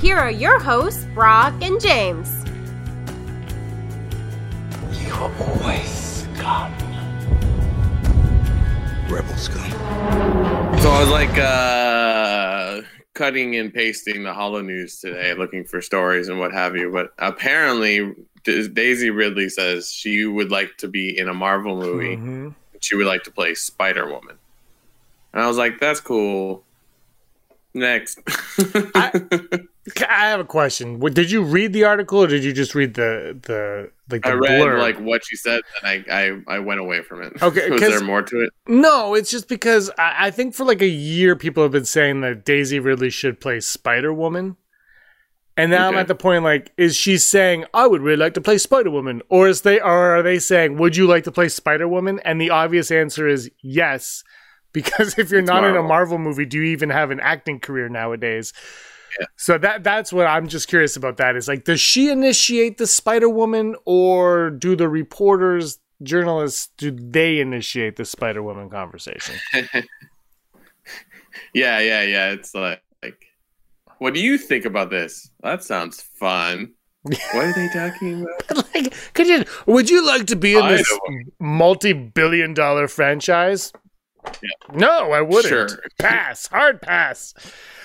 [0.00, 2.44] Here are your hosts, Brock and James.
[5.00, 6.74] You always scum.
[9.08, 9.70] Rebel scum.
[10.80, 12.82] So I was like uh,
[13.14, 16.90] cutting and pasting the Hollow News today, looking for stories and what have you.
[16.92, 22.16] But apparently, Daisy Ridley says she would like to be in a Marvel movie.
[22.16, 22.48] Mm-hmm.
[22.80, 24.36] She would like to play Spider Woman.
[25.32, 26.62] And I was like, that's cool.
[27.72, 28.20] Next.
[28.94, 29.22] I
[29.98, 30.98] have a question.
[30.98, 34.32] Did you read the article, or did you just read the the like the I
[34.32, 34.78] read blurb?
[34.78, 37.42] like what she said, and I, I, I went away from it.
[37.42, 38.50] Okay, was there more to it?
[38.66, 42.22] No, it's just because I, I think for like a year people have been saying
[42.22, 44.56] that Daisy Ridley should play Spider Woman.
[45.56, 48.40] And now I'm at the point like, is she saying I would really like to
[48.40, 51.48] play Spider Woman, or is they or are they saying would you like to play
[51.48, 52.20] Spider Woman?
[52.24, 54.24] And the obvious answer is yes,
[54.72, 55.88] because if you're It's not in a Marvel.
[55.88, 58.52] Marvel movie, do you even have an acting career nowadays?
[59.18, 59.26] Yeah.
[59.36, 61.16] So that that's what I'm just curious about.
[61.18, 66.90] That is like, does she initiate the Spider Woman, or do the reporters, journalists, do
[66.90, 69.36] they initiate the Spider Woman conversation?
[71.54, 72.30] yeah, yeah, yeah.
[72.30, 73.24] It's like, like,
[73.98, 75.30] what do you think about this?
[75.42, 76.72] That sounds fun.
[77.02, 78.66] What are they talking about?
[78.74, 79.44] like, could you?
[79.66, 80.98] Would you like to be in I this
[81.38, 83.72] multi-billion-dollar franchise?
[84.72, 85.46] No, I wouldn't.
[85.48, 85.68] Sure.
[85.98, 86.46] Pass.
[86.48, 87.34] Hard pass.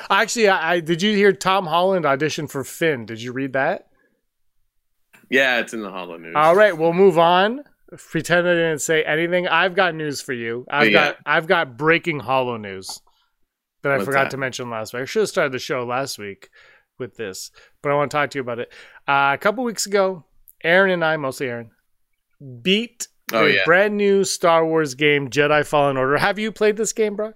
[0.10, 1.02] Actually, I, I did.
[1.02, 3.06] You hear Tom Holland audition for Finn?
[3.06, 3.88] Did you read that?
[5.30, 6.34] Yeah, it's in the Hollow News.
[6.36, 7.64] All right, we'll move on.
[8.10, 9.48] Pretend I didn't say anything.
[9.48, 10.66] I've got news for you.
[10.70, 11.18] I've Oh, got.
[11.26, 13.00] I've got breaking Hollow news
[13.84, 14.32] that I What's forgot that?
[14.32, 15.04] to mention last week.
[15.04, 16.50] I should have started the show last week
[16.98, 17.52] with this,
[17.82, 18.72] but I want to talk to you about it.
[19.08, 20.26] Uh, a couple weeks ago,
[20.64, 21.72] Aaron and I, mostly Aaron,
[22.62, 23.62] beat Oh, yeah.
[23.66, 26.18] brand new Star Wars game, Jedi Fallen Order.
[26.18, 27.36] Have you played this game, Brock?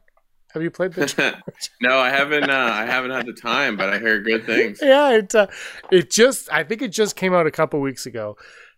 [0.53, 1.15] Have you played this?
[1.81, 2.49] no, I haven't.
[2.49, 4.79] Uh, I haven't had the time, but I hear good things.
[4.83, 5.47] yeah, it uh,
[5.91, 8.37] it just I think it just came out a couple weeks ago.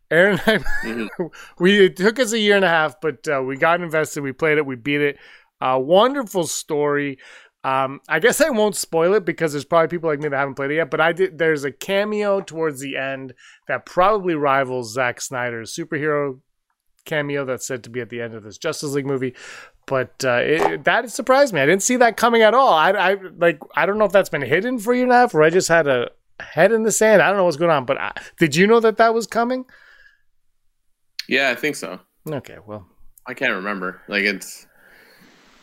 [0.09, 1.09] Aaron and I, Mhm.
[1.59, 4.21] we it took us a year and a half, but uh, we got invested.
[4.21, 4.65] We played it.
[4.65, 5.17] We beat it.
[5.59, 7.17] Uh, wonderful story.
[7.65, 10.55] Um, I guess I won't spoil it because there's probably people like me that haven't
[10.55, 10.91] played it yet.
[10.91, 11.37] But I did.
[11.39, 13.33] There's a cameo towards the end
[13.67, 16.39] that probably rivals Zack Snyder's superhero
[17.05, 19.33] cameo that's said to be at the end of this Justice League movie.
[19.87, 21.61] But uh, it, that surprised me.
[21.61, 22.73] I didn't see that coming at all.
[22.73, 23.59] I, I like.
[23.75, 25.67] I don't know if that's been hidden for you and a half, or I just
[25.67, 27.21] had a head in the sand.
[27.21, 27.85] I don't know what's going on.
[27.85, 29.65] But I, did you know that that was coming?
[31.29, 31.99] Yeah, I think so.
[32.27, 32.87] Okay, well,
[33.27, 34.01] I can't remember.
[34.07, 34.65] Like it's.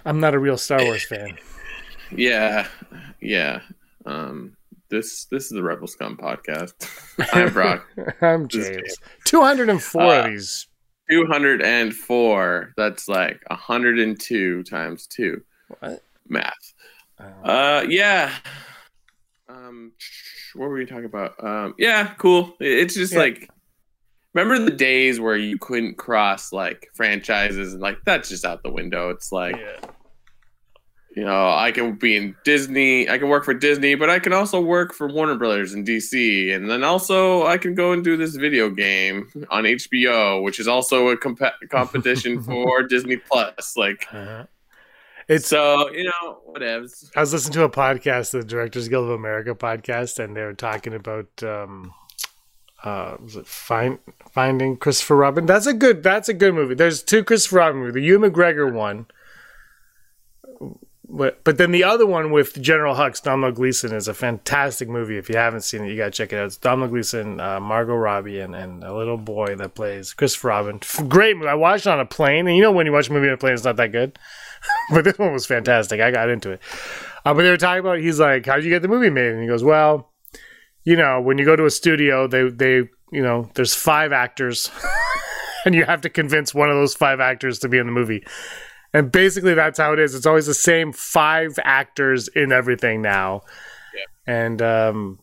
[0.04, 1.36] I'm not a real Star Wars fan.
[2.14, 2.68] Yeah,
[3.22, 3.60] yeah.
[4.04, 4.54] Um,
[4.90, 6.74] this this is the Rebel Scum podcast.
[7.32, 7.86] I'm Brock.
[8.20, 8.96] I'm James.
[9.24, 10.66] 204 Uh, of these.
[11.12, 12.72] Two hundred and four.
[12.76, 15.42] That's like hundred and two times two.
[15.80, 16.02] What?
[16.28, 16.72] Math.
[17.20, 18.32] Uh, Uh, yeah.
[19.48, 19.92] Um,
[20.54, 21.42] what were we talking about?
[21.44, 22.56] Um, yeah, cool.
[22.60, 23.18] It's just Yeah.
[23.18, 23.50] like,
[24.32, 28.72] remember the days where you couldn't cross like franchises and like that's just out the
[28.72, 29.10] window.
[29.10, 29.90] It's like, yeah.
[31.14, 34.32] You know, I can be in Disney, I can work for Disney, but I can
[34.32, 38.16] also work for Warner Brothers in DC, and then also I can go and do
[38.16, 43.76] this video game on HBO, which is also a comp- competition for Disney Plus.
[43.76, 44.46] Like, Uh-huh.
[45.28, 45.46] It's.
[45.46, 47.10] so you know, whatevs.
[47.14, 50.52] I was listening to a podcast, the Directors Guild of America podcast, and they were
[50.52, 51.94] talking about um,
[52.82, 53.98] uh, was it find,
[54.32, 55.46] Finding Christopher Robin?
[55.46, 56.02] That's a good.
[56.02, 56.74] That's a good movie.
[56.74, 57.94] There's two Christopher Robin movies.
[57.94, 59.06] The Ewan McGregor one,
[61.08, 65.18] but but then the other one with General Hux, Domhnall Gleeson, is a fantastic movie.
[65.18, 66.46] If you haven't seen it, you gotta check it out.
[66.46, 70.80] It's Domhnall Gleeson, uh, Margot Robbie, and, and a little boy that plays Christopher Robin.
[71.08, 71.48] Great movie.
[71.48, 73.34] I watched it on a plane, and you know when you watch a movie on
[73.34, 74.16] a plane, it's not that good.
[74.90, 76.00] but this one was fantastic.
[76.00, 76.62] I got into it.
[77.24, 77.98] Uh, but they were talking about.
[77.98, 80.12] He's like, "How'd you get the movie made?" And he goes, "Well,
[80.84, 84.70] you know, when you go to a studio, they they you know, there's five actors,
[85.66, 88.24] and you have to convince one of those five actors to be in the movie."
[88.94, 90.14] And basically, that's how it is.
[90.14, 93.42] It's always the same five actors in everything now.
[93.94, 94.34] Yeah.
[94.34, 95.18] And um,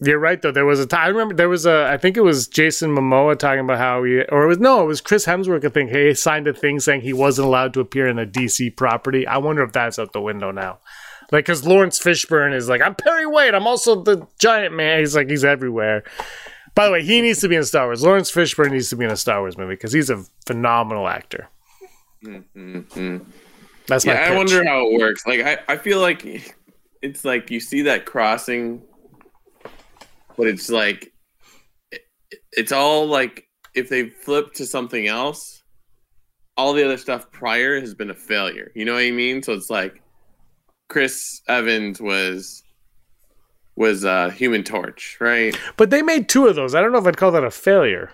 [0.00, 0.50] you're right, though.
[0.50, 1.00] There was a time.
[1.00, 1.86] I remember there was a.
[1.88, 4.86] I think it was Jason Momoa talking about how he, or it was no, it
[4.86, 5.64] was Chris Hemsworth.
[5.64, 8.76] I think he signed a thing saying he wasn't allowed to appear in a DC
[8.76, 9.26] property.
[9.26, 10.80] I wonder if that's out the window now.
[11.30, 13.54] Like, because Laurence Fishburne is like, I'm Perry White.
[13.54, 15.00] I'm also the giant man.
[15.00, 16.04] He's like, he's everywhere.
[16.74, 18.02] By the way, he needs to be in Star Wars.
[18.02, 21.48] Laurence Fishburne needs to be in a Star Wars movie because he's a phenomenal actor.
[22.24, 23.18] Mm-hmm.
[23.86, 25.26] That's my Yeah, I wonder how it works.
[25.26, 26.24] Like, I, I feel like
[27.02, 28.82] it's like you see that crossing,
[30.36, 31.12] but it's like
[31.90, 32.02] it,
[32.52, 35.62] it's all like if they flip to something else,
[36.56, 38.70] all the other stuff prior has been a failure.
[38.74, 39.42] You know what I mean?
[39.42, 40.02] So it's like
[40.88, 42.62] Chris Evans was
[43.74, 45.58] was uh Human Torch, right?
[45.76, 46.74] But they made two of those.
[46.74, 48.10] I don't know if I'd call that a failure.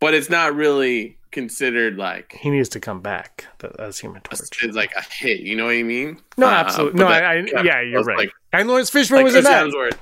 [0.00, 3.46] But it's not really considered like He needs to come back
[3.78, 4.40] as Human Torch.
[4.62, 5.40] it's like a hit.
[5.40, 6.20] You know what I mean?
[6.36, 7.00] No, Uh, absolutely.
[7.00, 8.18] No, that- I, I, yeah, you're right.
[8.18, 9.66] Like, and Laurence Fishburne like was in Chris that.
[9.66, 9.98] Hemsworth,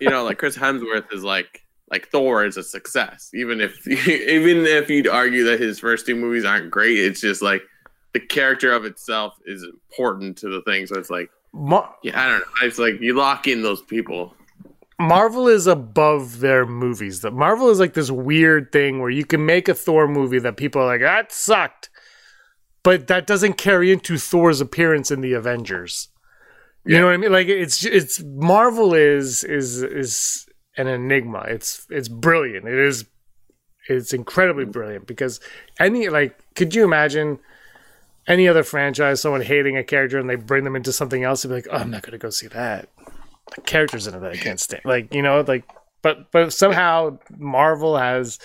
[0.00, 3.30] you know, like Chris Hemsworth is like like Thor is a success.
[3.34, 7.42] Even if even if you'd argue that his first two movies aren't great, it's just
[7.42, 7.62] like
[8.12, 10.86] the character of itself is important to the thing.
[10.86, 12.44] So it's like, Mar- yeah, I don't know.
[12.62, 14.34] It's like you lock in those people.
[15.00, 17.20] Marvel is above their movies.
[17.20, 20.56] The Marvel is like this weird thing where you can make a Thor movie that
[20.56, 21.88] people are like, ah, that sucked.
[22.82, 26.08] But that doesn't carry into Thor's appearance in the Avengers.
[26.84, 27.00] You Yeah.
[27.00, 27.32] know what I mean?
[27.32, 31.44] Like it's it's Marvel is is is an enigma.
[31.48, 32.66] It's it's brilliant.
[32.68, 33.04] It is
[33.88, 35.40] it's incredibly brilliant because
[35.78, 37.38] any like could you imagine
[38.26, 41.50] any other franchise someone hating a character and they bring them into something else and
[41.50, 42.88] be like, "Oh, I'm not going to go see that."
[43.66, 44.82] Characters in it that I can't stand.
[44.84, 45.64] Like, you know, like
[46.02, 48.38] but but somehow Marvel has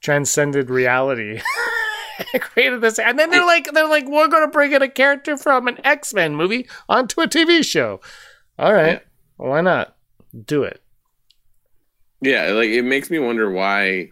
[0.00, 1.40] transcended reality.
[2.40, 5.36] created this and then they're like they're like we're going to bring in a character
[5.36, 8.00] from an X-Men movie onto a TV show.
[8.58, 9.02] All right.
[9.36, 9.96] Why not?
[10.46, 10.80] Do it.
[12.22, 14.10] Yeah, like it makes me wonder why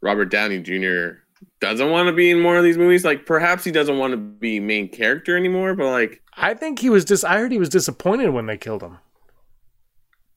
[0.00, 1.18] Robert Downey Jr.
[1.60, 3.04] doesn't want to be in more of these movies.
[3.04, 6.88] Like perhaps he doesn't want to be main character anymore, but like I think he
[6.90, 8.98] was dis I heard he was disappointed when they killed him.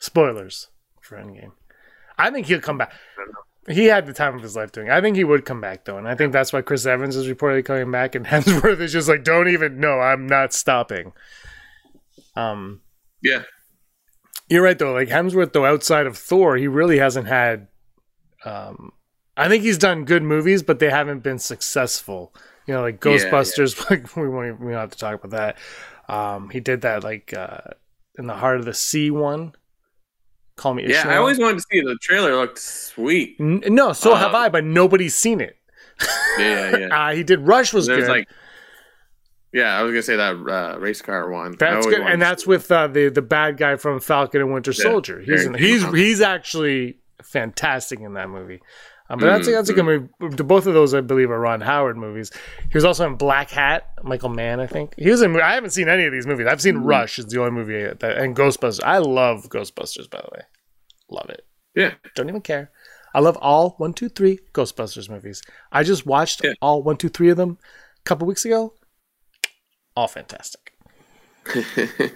[0.03, 0.67] Spoilers
[0.99, 1.53] for Endgame.
[2.17, 2.91] I think he'll come back.
[3.69, 4.87] He had the time of his life doing.
[4.87, 4.91] it.
[4.91, 7.27] I think he would come back though, and I think that's why Chris Evans is
[7.33, 11.13] reportedly coming back, and Hemsworth is just like, "Don't even know, I'm not stopping."
[12.35, 12.81] Um,
[13.21, 13.43] yeah,
[14.49, 14.91] you're right though.
[14.91, 17.69] Like Hemsworth, though, outside of Thor, he really hasn't had.
[18.43, 18.91] Um,
[19.37, 22.35] I think he's done good movies, but they haven't been successful.
[22.67, 23.17] You know, like Yeah, yeah.
[23.31, 23.85] Ghostbusters.
[23.89, 24.59] Like we won't.
[24.59, 26.13] We don't have to talk about that.
[26.13, 27.59] Um, he did that like uh,
[28.19, 29.53] in the heart of the sea one.
[30.55, 30.85] Call me.
[30.87, 31.07] yeah.
[31.09, 31.85] I always wanted to see it.
[31.85, 32.35] the trailer.
[32.35, 33.37] Looked sweet.
[33.39, 35.57] N- no, so Uh, have I, but nobody's seen it.
[36.37, 36.77] Yeah, yeah.
[36.77, 36.87] yeah.
[37.09, 37.39] Uh, he did.
[37.47, 38.09] Rush was There's good.
[38.11, 38.27] like,
[39.51, 41.55] yeah, I was gonna say that uh, race car one.
[41.59, 44.83] That's good, and that's with uh, the the bad guy from Falcon and Winter Yeah,
[44.83, 45.19] Soldier.
[45.21, 48.61] He's in, he's he's actually fantastic in that movie.
[49.13, 50.43] Um, but that's Mm, that's a good movie.
[50.43, 52.31] Both of those, I believe, are Ron Howard movies.
[52.71, 53.81] He was also in Blackhat.
[54.03, 55.39] Michael Mann, I think he was in.
[55.39, 56.47] I haven't seen any of these movies.
[56.47, 56.85] I've seen Mm.
[56.85, 57.19] Rush.
[57.19, 58.83] It's the only movie that and Ghostbusters.
[58.83, 60.09] I love Ghostbusters.
[60.09, 60.41] By the way,
[61.09, 61.45] love it.
[61.75, 62.71] Yeah, Don't even care.
[63.15, 65.41] I love all one, two, three Ghostbusters movies.
[65.71, 66.53] I just watched Yeah.
[66.61, 67.57] all one, two, three of them
[67.99, 68.73] a couple weeks ago.
[69.95, 70.72] All fantastic.
[71.97, 72.07] uh,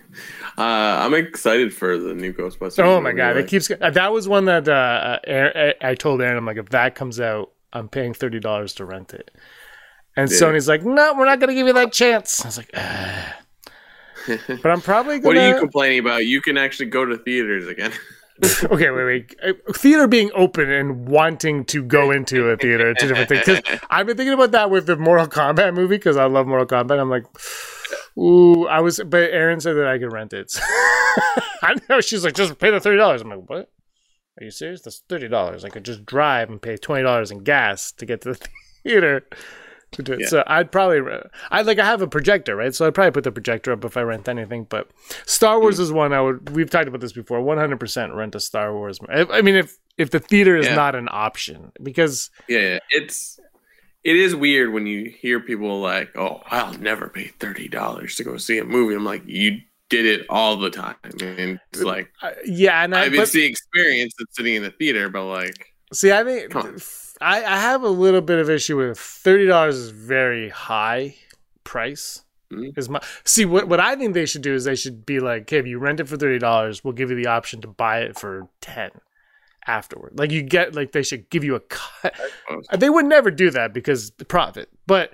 [0.57, 2.79] I'm excited for the new Ghostbusters.
[2.83, 3.69] Oh my god, it keeps.
[3.69, 6.95] uh, That was one that uh, uh, Aaron- I told Aaron, I'm like, if that
[6.95, 9.31] comes out, I'm paying thirty dollars to rent it.
[10.15, 10.37] And Yeah.
[10.37, 12.43] Sony's like, no, we're not going to give you that chance.
[12.43, 13.35] I was like, ah.
[14.47, 16.25] but I'm probably What are you complaining about?
[16.25, 17.91] You can actually go to theaters again.
[18.63, 19.35] okay, wait, wait.
[19.43, 23.61] Uh, Theater being open and wanting to go into a theater, two different things.
[23.61, 26.65] 'Cause I've been thinking about that with the Mortal Kombat movie because I love Mortal
[26.67, 26.99] Kombat.
[26.99, 27.23] I'm like,
[28.17, 30.57] ooh, I was, but Aaron said that I could rent it.
[31.61, 33.21] I know she's like, just pay the thirty dollars.
[33.21, 33.69] I'm like, what?
[34.39, 34.81] Are you serious?
[34.81, 35.65] That's thirty dollars.
[35.65, 38.47] I could just drive and pay twenty dollars in gas to get to the
[38.83, 39.25] theater
[39.91, 40.21] to do it.
[40.21, 40.27] Yeah.
[40.27, 41.01] So I'd probably,
[41.49, 42.73] I like, I have a projector, right?
[42.75, 44.65] So I'd probably put the projector up if I rent anything.
[44.69, 44.89] But
[45.25, 45.81] Star Wars mm.
[45.81, 46.55] is one I would.
[46.55, 47.41] We've talked about this before.
[47.41, 48.99] One hundred percent rent a Star Wars.
[49.09, 50.75] I, I mean, if if the theater is Yeah.
[50.75, 53.39] not an option, because Yeah, yeah, it's
[54.07, 58.23] it is weird when you hear people like, "Oh, I'll never pay thirty dollars to
[58.23, 59.59] go see a movie." I'm like, you
[59.89, 63.45] did it all the time, and it's like uh, yeah, and I, been but- the
[63.45, 66.53] experience of sitting in the theater, but like, See, I think
[67.21, 71.15] I, I have a little bit of issue with thirty dollars is very high
[71.65, 72.23] price.
[72.51, 72.77] Mhm.
[72.77, 75.41] Is my see what what I think they should do is they should be like,
[75.43, 77.99] okay, if you rent it for thirty dollars, we'll give you the option to buy
[77.99, 78.91] it for ten
[79.67, 80.17] afterward.
[80.17, 82.15] Like you get like they should give you a cut.
[82.75, 84.69] They would never do that because the profit.
[84.85, 85.13] But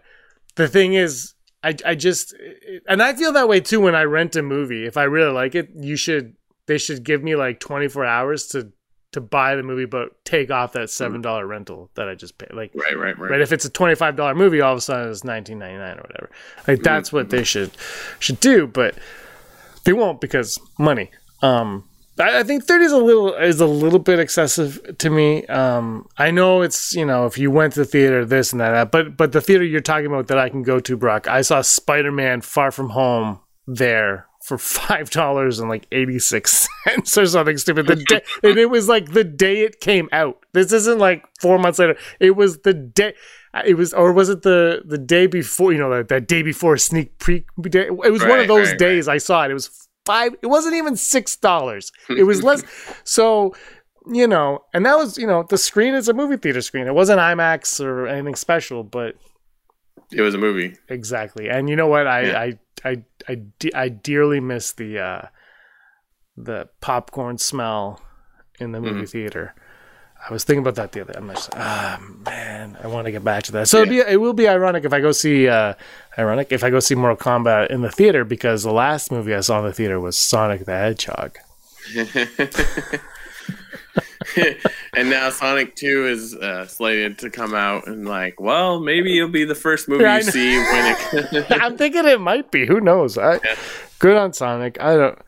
[0.56, 1.34] the thing is,
[1.64, 2.36] I I just
[2.88, 4.86] and I feel that way too when I rent a movie.
[4.86, 6.36] If I really like it, you should
[6.68, 8.72] they should give me like twenty four hours to
[9.14, 12.54] to buy the movie, but take off that seven dollar rental that I just paid.
[12.54, 13.32] Like right, right, right.
[13.32, 15.78] right, if it's a twenty five dollar movie, all of a sudden it's nineteen ninety
[15.78, 16.30] nine or whatever.
[16.68, 17.72] Like that's what they should
[18.20, 18.68] should do.
[18.68, 18.96] But
[19.84, 21.12] They won't because money.
[21.42, 21.88] Um,
[22.20, 25.46] I, I think thirty is a little is a little bit excessive to me.
[25.48, 28.72] Um, I know it's you know if you went to the theater this and that,
[28.72, 31.28] that, but but the theater you're talking about that I can go to, Brock.
[31.28, 36.68] I saw Spider Man Far From Home there for five dollars and like eighty six
[36.84, 37.88] cents or something stupid.
[37.88, 40.46] The day, and it was like the day it came out.
[40.54, 41.98] This isn't like four months later.
[42.20, 43.14] It was the day.
[43.66, 45.74] It was, or was it the the day before?
[45.74, 47.46] You know, that, that day before sneak pre.
[47.62, 49.52] Day, it was one of those right, days I saw it.
[49.52, 50.34] It was five.
[50.42, 51.92] It wasn't even six dollars.
[52.10, 52.64] It was less.
[53.04, 53.56] So
[54.12, 56.88] you know, and that was you know the screen is a movie theater screen.
[56.88, 59.16] It wasn't IMAX or anything special, but
[60.12, 60.76] It was a movie.
[60.90, 61.50] Exactly.
[61.50, 62.06] And you know what?
[62.08, 62.40] I Yeah.
[62.40, 65.22] I I I, de- I dearly miss the uh
[66.36, 68.02] the popcorn smell
[68.60, 69.10] in the movie Mhm.
[69.10, 69.56] theater.
[70.28, 71.14] I was thinking about that the other.
[71.16, 73.68] I'm just ah man, I want to get back to that.
[73.68, 75.74] So it'd be, it will be ironic if I go see uh
[76.18, 79.42] ironic if I go see Mortal Kombat in the theater because the last movie I
[79.42, 81.38] saw in the theater was Sonic the Hedgehog.
[84.94, 89.30] and now Sonic 2 is uh, slated to come out, and like, well, maybe it'll
[89.30, 91.52] be the first movie Yeah, I you see when it.
[91.62, 92.66] I'm thinking it might be.
[92.66, 93.18] Who knows?
[93.18, 93.40] I,
[94.00, 94.82] Good on Sonic.
[94.82, 95.20] I don't.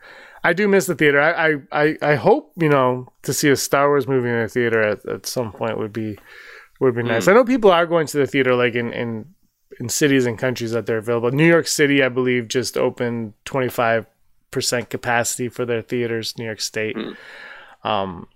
[0.46, 1.20] I do miss the theater.
[1.20, 4.48] I, I, I, I hope you know to see a Star Wars movie in a
[4.48, 6.18] theater at, at some point would be
[6.78, 7.26] would be nice.
[7.26, 9.34] I know people are going to the theater like in in
[9.80, 11.32] in cities and countries that they're available.
[11.32, 14.06] New York City, I believe, just opened twenty five
[14.52, 16.38] percent capacity for their theaters.
[16.38, 16.96] New York State.
[17.82, 18.28] Um,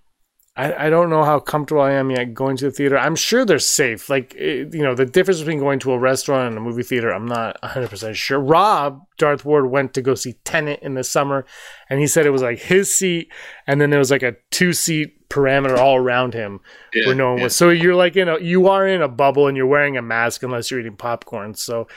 [0.61, 2.95] I, I don't know how comfortable I am yet going to the theater.
[2.95, 4.11] I'm sure they're safe.
[4.11, 7.11] Like, it, you know, the difference between going to a restaurant and a movie theater,
[7.11, 8.39] I'm not 100% sure.
[8.39, 11.47] Rob, Darth Ward, went to go see Tenet in the summer,
[11.89, 13.31] and he said it was like his seat,
[13.65, 16.59] and then there was like a two seat parameter all around him
[16.93, 17.43] Yeah, where no one yeah.
[17.45, 17.55] was.
[17.55, 20.43] So you're like in a, you are in a bubble and you're wearing a mask
[20.43, 21.55] unless you're eating popcorn.
[21.55, 21.87] So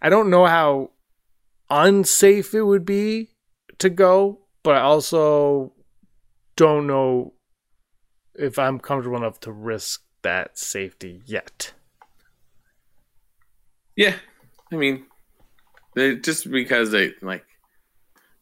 [0.00, 0.90] I don't know how
[1.70, 3.30] unsafe it would be
[3.78, 5.72] to go, but I also
[6.54, 7.32] don't know
[8.34, 11.72] if I'm comfortable enough to risk that safety yet.
[13.96, 14.14] Yeah,
[14.72, 15.06] I mean,
[15.96, 17.44] just because they like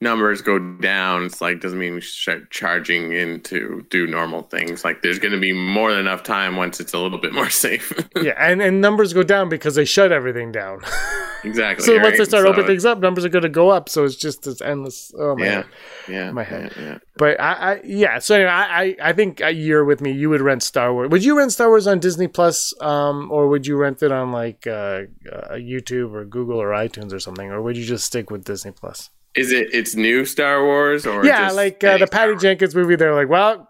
[0.00, 4.84] numbers go down, it's like doesn't mean we start charging in to do normal things.
[4.84, 7.50] Like there's going to be more than enough time once it's a little bit more
[7.66, 7.92] safe.
[8.16, 10.80] yeah, and, and numbers go down because they shut everything down.
[11.44, 11.84] exactly.
[11.84, 13.88] so once they start So opening things up, numbers are going to go up.
[13.88, 15.12] So it's just this endless.
[15.18, 15.62] Oh my Yeah,
[16.08, 16.72] yeah, My head.
[16.76, 16.98] yeah, yeah.
[17.16, 18.18] But I, I yeah.
[18.20, 21.10] So anyway, I, I, I think you're with me, you would rent Star Wars.
[21.10, 24.32] Would you rent Star Wars on Disney Plus, um, or would you rent it on
[24.32, 28.30] like uh, uh, YouTube or Google or iTunes or something, or would you just stick
[28.30, 29.10] with Disney Plus?
[29.36, 32.34] Is it it's new Star Wars or yeah, like uh, the Patty?
[32.36, 32.96] Jenkins movie.
[32.96, 33.68] They're like, well,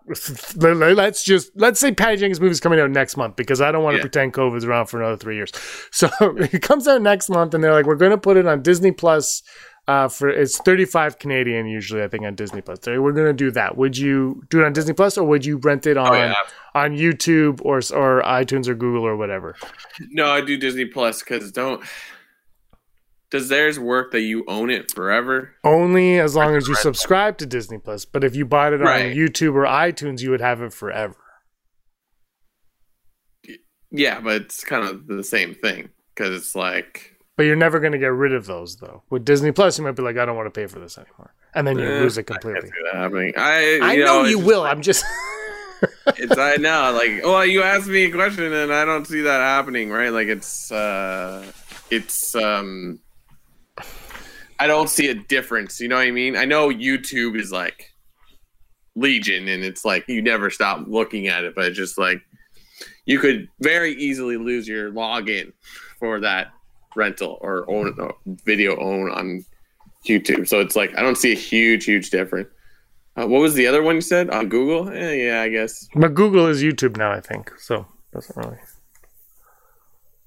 [0.56, 3.94] let's just let's say Patty Jenkins movie's coming out next month because I don't want
[3.94, 4.02] to Yeah.
[4.04, 5.52] pretend COVID's around for another three years.
[5.92, 8.62] So it comes out next month, and they're like, we're going to put it on
[8.62, 9.42] Disney Plus.
[9.88, 12.78] Uh, for it's thirty five Canadian usually, I think on Disney Plus.
[12.82, 13.76] So We're going to do that.
[13.76, 16.34] Would you do it on Disney Plus, or would you rent it on Oh, yeah.
[16.74, 19.56] on YouTube or or iTunes or Google or whatever?
[20.10, 21.82] No, I do Disney Plus because don't.
[23.30, 25.54] Does theirs work that you own it forever?
[25.62, 28.04] Only as long as you subscribe to Disney Plus.
[28.04, 29.14] But if you bought it on Right.
[29.16, 31.14] YouTube or iTunes, you would have it forever.
[33.92, 37.92] Yeah, but it's kind of the same thing because it's like But you're never going
[37.92, 39.02] to get rid of those, though.
[39.10, 41.34] With Disney Plus, you might be like, I don't want to pay for this anymore,
[41.54, 42.68] and then you eh, lose it completely.
[42.68, 43.32] see that happening.
[43.36, 44.60] I I you know, you will.
[44.60, 45.04] like- I'm just.
[46.18, 49.40] it's I know like well you asked me a question and I don't see that
[49.40, 51.42] happening right like it's uh
[51.90, 53.00] it's um
[54.60, 57.90] I don't see a difference you know what I mean I know YouTube is like
[58.94, 62.20] legion and it's like you never stop looking at it but it's just like
[63.06, 65.52] you could very easily lose your login
[65.98, 66.48] for that
[66.94, 68.14] rental or own or
[68.44, 69.44] video own on
[70.06, 72.48] YouTube so it's like I don't see a huge huge difference
[73.16, 76.14] uh, what was the other one you said on Google eh, yeah I guess but
[76.14, 77.50] Google is YouTube now, I think.
[77.58, 78.58] So doesn't really.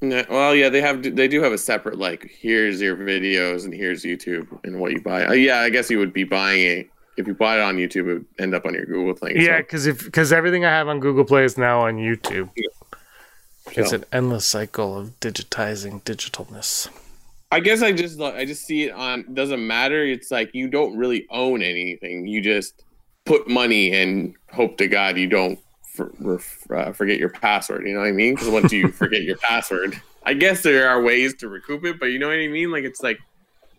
[0.04, 1.02] No, well, yeah, they have.
[1.02, 2.30] They do have a separate like.
[2.30, 5.26] Here's your videos, and here's YouTube, and what you buy.
[5.26, 8.10] Uh, yeah, I guess you would be buying it if you bought it on YouTube.
[8.10, 9.40] It would end up on your Google thing.
[9.40, 12.50] Yeah, so- because if because everything I have on Google Play is now on YouTube.
[13.72, 13.96] It's so.
[13.96, 16.90] an endless cycle of digitizing digitalness.
[17.50, 19.34] I guess I just I just see it on.
[19.34, 20.04] Doesn't matter.
[20.04, 22.28] It's like you don't really own anything.
[22.28, 22.84] You just
[23.26, 25.60] put money and hope to God you don't
[25.94, 26.42] for,
[26.76, 27.86] uh, forget your password.
[27.88, 28.34] You know what I mean?
[28.36, 32.00] Because once you forget your password, I guess there are ways to recoup it.
[32.00, 32.72] But you know what I mean?
[32.72, 33.20] Like it's like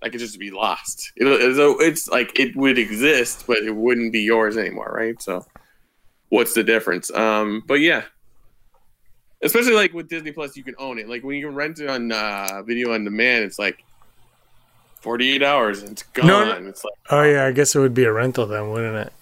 [0.00, 1.12] like it just be lost.
[1.16, 5.20] It, it's, it's like it would exist, but it wouldn't be yours anymore, right?
[5.20, 5.44] So
[6.28, 7.10] what's the difference?
[7.12, 8.04] Um, but yeah.
[9.42, 11.08] Especially like with Disney Plus, you can own it.
[11.08, 13.84] Like when you can rent it on uh, video on demand, it's like
[15.00, 16.26] 48 hours and it's gone.
[16.26, 16.68] No, no.
[16.68, 19.12] It's like Oh yeah, I guess it would be a rental then, wouldn't it?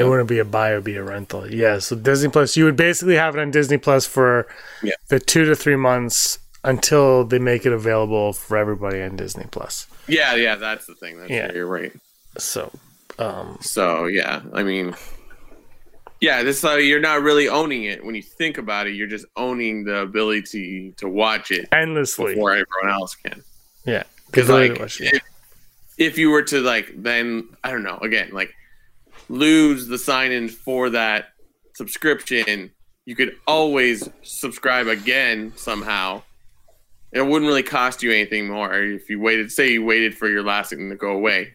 [0.00, 1.50] It wouldn't be a buy; it would be a rental.
[1.50, 1.78] Yeah.
[1.78, 4.46] So Disney Plus, you would basically have it on Disney Plus for
[4.82, 4.94] Yeah.
[5.08, 9.86] the two to three months until they make it available for everybody on Disney Plus.
[10.08, 11.18] yeah, yeah, that's the thing.
[11.18, 11.52] That's Yeah.
[11.52, 11.92] you're right.
[12.38, 12.70] So,
[13.18, 14.94] um, So yeah, I mean,
[16.20, 18.94] yeah, this uh, you're not really owning it when you think about it.
[18.94, 22.34] You're just owning the ability to watch it endlessly.
[22.34, 23.42] before everyone else can.
[23.84, 24.04] Yeah.
[24.26, 25.14] Because like, to watch it.
[25.14, 25.22] if,
[25.98, 27.98] if you were to like, then I don't know.
[27.98, 28.54] Again, like
[29.28, 31.28] lose the sign in for that
[31.74, 32.70] subscription,
[33.04, 36.22] you could always subscribe again somehow.
[37.12, 39.52] It wouldn't really cost you anything more if you waited.
[39.52, 41.52] Say you waited for your last thing to go away.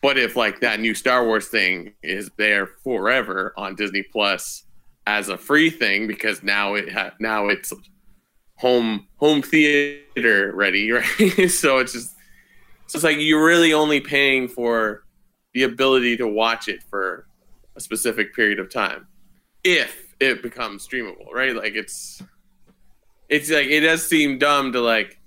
[0.00, 4.64] But if like that new Star Wars thing is there forever on Disney Plus
[5.06, 7.72] as a free thing because now it ha- now it's
[8.56, 11.48] home home theater ready, right?
[11.48, 12.10] so it's just
[12.86, 15.04] so it's like you're really only paying for
[15.54, 17.26] the ability to watch it for
[17.76, 19.06] a specific period of time
[19.64, 21.54] if it becomes streamable, right?
[21.54, 22.22] Like it's
[23.28, 25.18] it's like it does seem dumb to like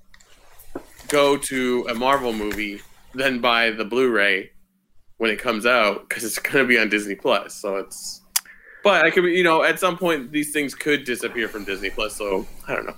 [1.07, 2.81] go to a Marvel movie
[3.15, 4.51] then buy the Blu-ray
[5.17, 7.55] when it comes out because it's going to be on Disney Plus.
[7.55, 8.21] So it's
[8.83, 12.15] but I could you know at some point these things could disappear from Disney Plus.
[12.15, 12.95] So I don't know.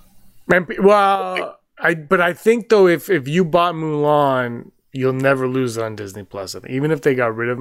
[0.82, 5.84] Well, I but I think though if if you bought Mulan, you'll never lose it
[5.84, 6.56] on Disney Plus.
[6.68, 7.60] Even if they got rid of,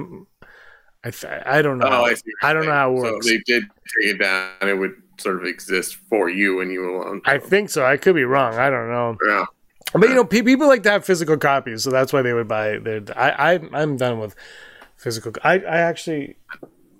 [1.03, 1.87] I th- I don't know.
[1.87, 2.31] Oh, I see.
[2.41, 3.27] I don't know how it works.
[3.27, 6.71] So if they did take it down, it would sort of exist for you and
[6.71, 7.21] you alone.
[7.25, 7.85] I think so.
[7.85, 8.55] I could be wrong.
[8.55, 9.17] I don't know.
[9.27, 9.45] yeah.
[9.93, 12.47] But you know, pe- people like to have physical copies, so that's why they would
[12.47, 12.77] buy.
[12.77, 14.35] Their, I, I, I'm done with
[14.97, 15.31] physical.
[15.43, 16.35] I, I actually,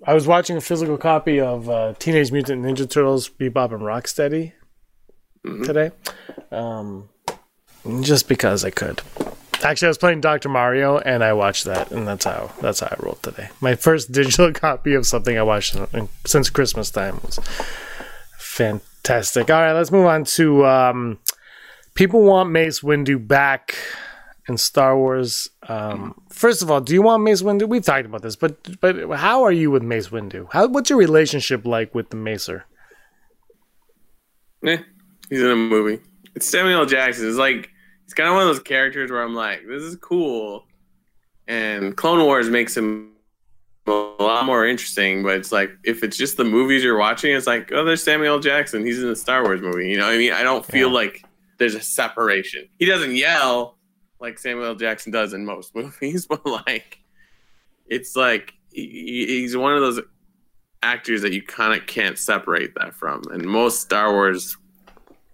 [0.06, 4.52] I was watching a physical copy of uh, Teenage Mutant Ninja Turtles: Bebop and Rocksteady
[5.64, 5.90] today,
[6.50, 7.10] um,
[8.00, 9.02] just because I could.
[9.62, 12.86] Actually, I was playing Doctor Mario, and I watched that, and that's how that's how
[12.86, 13.48] I rolled today.
[13.60, 17.40] My first digital copy of something I watched in, in, since Christmas time was
[18.36, 19.50] fantastic.
[19.50, 20.64] All right, let's move on to.
[20.64, 21.18] Um,
[21.94, 23.74] people want Mace Windu back
[24.48, 25.50] in Star Wars.
[25.68, 27.68] Um, first of all, do you want Mace Windu?
[27.68, 30.48] We've talked about this, but but how are you with Mace Windu?
[30.52, 32.62] How what's your relationship like with the Macer?
[34.64, 34.78] Eh,
[35.28, 36.00] he's in a movie.
[36.34, 37.28] It's Samuel Jackson.
[37.28, 37.70] It's like
[38.08, 40.64] he's kind of one of those characters where I'm like, this is cool,
[41.46, 43.12] and Clone Wars makes him
[43.86, 45.22] a lot more interesting.
[45.22, 48.38] But it's like if it's just the movies you're watching, it's like, oh, there's Samuel
[48.40, 48.84] Jackson.
[48.84, 49.88] He's in a Star Wars movie.
[49.90, 50.94] You know, what I mean, I don't feel Yeah.
[50.94, 51.24] like
[51.58, 52.66] there's a separation.
[52.78, 53.76] He doesn't yell
[54.20, 56.98] like Samuel Jackson does in most movies, but like,
[57.86, 60.00] it's like he, he's one of those
[60.82, 63.22] actors that you kind of can't separate that from.
[63.32, 64.56] And most Star Wars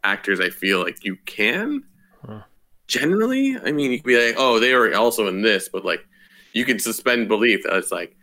[0.04, 1.82] actors, I feel like you can.
[2.26, 2.42] Huh.
[2.86, 6.06] Generally, I mean, you could be like, oh, they were also in this, but like,
[6.52, 8.16] you can suspend belief that it's like,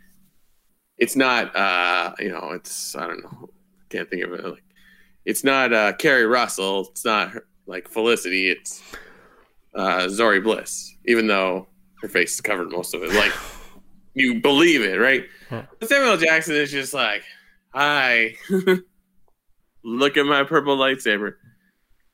[0.98, 3.50] it's not, uh, you know, it's I don't know,
[3.90, 4.44] can't think of it.
[4.44, 4.64] Like,
[5.24, 6.88] it's not uh, Keri Russell.
[6.90, 8.50] It's not her, like Felicity.
[8.50, 8.82] It's
[9.74, 11.68] uh, Zorii Bliss, even though
[12.00, 13.12] her face is covered most of it.
[13.12, 13.32] Like,
[14.14, 15.24] you believe it, right?
[15.78, 17.22] But Samuel Jackson is just like,
[17.74, 18.34] hi,
[19.84, 21.34] look at my purple lightsaber.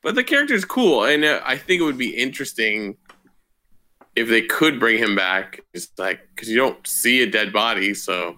[0.01, 2.95] But the character's cool, and uh, I think it would be interesting
[4.15, 5.61] if they could bring him back.
[5.73, 8.37] It's like because you don't see a dead body, so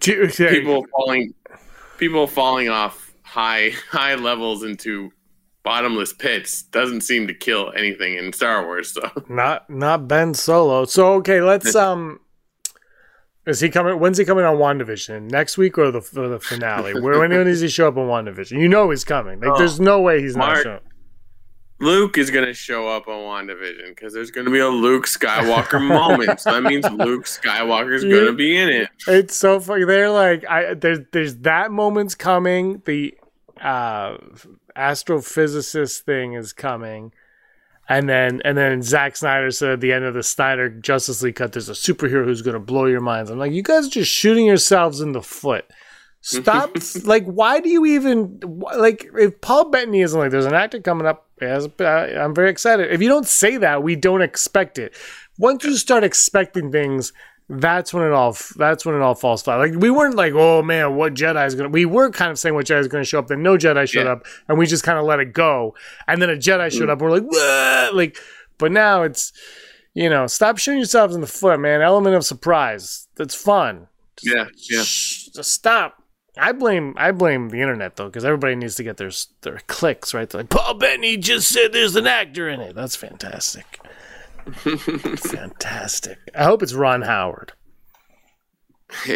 [0.00, 1.34] people falling,
[1.98, 5.12] people falling off high high levels into
[5.62, 8.92] bottomless pits doesn't seem to kill anything in Star Wars.
[8.92, 10.86] So Not not Ben Solo.
[10.86, 12.20] So okay, let's um.
[13.46, 13.98] Is he coming?
[14.00, 15.30] When's he coming on WandaVision?
[15.30, 17.00] Next week or the or the finale?
[17.00, 18.60] Where when does he show up on WandaVision?
[18.60, 19.38] You know he's coming.
[19.40, 20.80] Like, Oh, there's no way he's not showing.
[21.78, 25.04] Luke is going to show up on WandaVision because there's going to be a Luke
[25.06, 26.40] Skywalker moment.
[26.40, 28.10] So that means Luke Skywalker's Yeah.
[28.12, 28.88] going to be in it.
[29.06, 29.84] It's so funny.
[29.84, 32.82] They're like, I there's there's that moment's coming.
[32.86, 33.14] The
[33.60, 34.16] uh,
[34.74, 37.12] astrophysicist thing is coming,
[37.88, 41.36] and then and then Zack Snyder said at the end of the Snyder Justice League
[41.36, 43.30] cut, there's a superhero who's gonna blow your minds.
[43.30, 45.66] I'm like, you guys are just shooting yourselves in the foot.
[46.20, 46.76] Stop!
[47.04, 48.40] like, why do you even
[48.74, 49.08] like?
[49.16, 51.28] If Paul Bettany isn't like, there's an actor coming up.
[51.40, 52.92] Uh, I'm very excited.
[52.92, 54.94] If you don't say that, we don't expect it.
[55.38, 57.12] Once you start expecting things,
[57.48, 59.56] that's when it all that's when it all falls flat.
[59.56, 61.68] Like we weren't like, oh man, what Jedi is gonna?
[61.68, 63.28] We were kind of saying what Jedi is gonna show up.
[63.28, 64.12] Then no Jedi showed Yeah.
[64.12, 65.74] up, and we just kind of let it go.
[66.08, 66.92] And then a Jedi showed mm.
[66.92, 67.00] up.
[67.00, 68.18] And we're like, like,
[68.58, 69.32] but now it's
[69.94, 71.80] you know, stop shooting yourselves in the foot, man.
[71.80, 73.08] Element of surprise.
[73.16, 73.88] That's fun.
[74.22, 74.82] Yeah, yeah.
[74.82, 76.02] Shh, just stop.
[76.38, 80.12] I blame I blame the internet though, because everybody needs to get their their clicks
[80.12, 80.28] right.
[80.28, 82.74] They're like Paul Bettany just said there's an actor in it.
[82.74, 83.75] That's fantastic.
[85.16, 86.18] fantastic.
[86.34, 87.52] I hope it's Ron Howard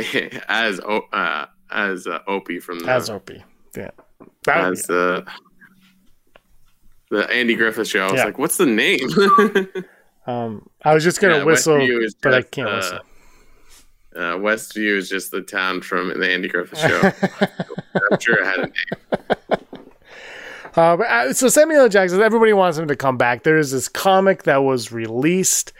[0.48, 3.44] as uh, as uh, Opie from the as Opie.
[3.76, 3.90] Yeah,
[4.44, 5.24] That as the
[7.10, 8.06] the Andy Griffith show.
[8.06, 8.24] I was Yeah.
[8.26, 9.08] like, what's the name?
[10.26, 12.98] um, I was just gonna Yeah, whistle, is but I can't uh, whistle.
[14.16, 17.00] uh, Westview is just the town from the Andy Griffith show.
[17.40, 19.60] I'm sure it had a name.
[20.76, 23.42] Uh, uh, so Samuel Jackson, everybody wants him to come back.
[23.42, 25.72] There is this comic that was released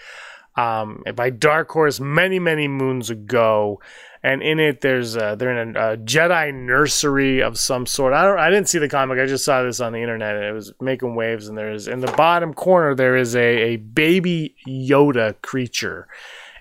[0.57, 3.81] um, by Dark Horse many, many moons ago,
[4.23, 8.13] and in it, there's uh, they're in a, a Jedi nursery of some sort.
[8.13, 9.19] I don't, I didn't see the comic.
[9.19, 11.49] I just saw this on the internet, and it was making waves.
[11.49, 16.09] And there's in the bottom corner there is a, a baby Yoda creature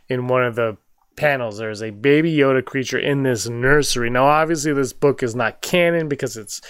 [0.07, 0.77] in one of the
[1.17, 1.57] panels.
[1.57, 4.09] There's a baby Yoda creature in this nursery.
[4.09, 6.61] Now, obviously, this book is not canon because it's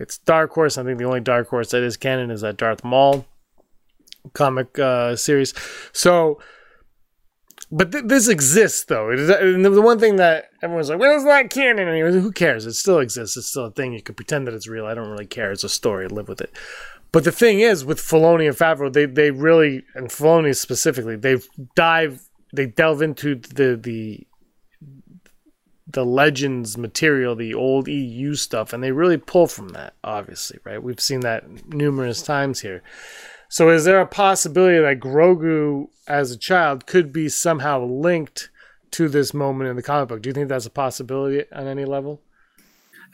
[0.00, 0.78] it's Dark Horse.
[0.78, 3.26] I think the only Dark Horse that is canon is that Darth Maul
[4.32, 5.54] comic uh, series.
[5.92, 6.40] So,
[7.70, 9.14] but th- this exists though.
[9.14, 12.66] The one thing that everyone's like, "Well, it's not canon." Anyway, who cares?
[12.66, 13.36] It still exists.
[13.36, 13.92] It's still a thing.
[13.92, 14.86] You can pretend that it's real.
[14.86, 15.52] I don't really care.
[15.52, 16.08] It's a story.
[16.08, 16.50] Live with it.
[17.12, 21.36] But the thing is, with Filoni and Favreau, they they really and Filoni specifically, they
[21.74, 22.22] dive,
[22.54, 24.26] they delve into the the
[25.92, 30.82] the legends material, the old EU stuff, and they really pull from that, obviously, right?
[30.82, 32.82] We've seen that numerous times here.
[33.48, 38.50] So is there a possibility that Grogu as a child could be somehow linked
[38.92, 40.22] to this moment in the comic book?
[40.22, 42.22] Do you think that's a possibility on any level?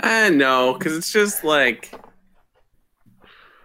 [0.00, 1.94] I know, because it's just like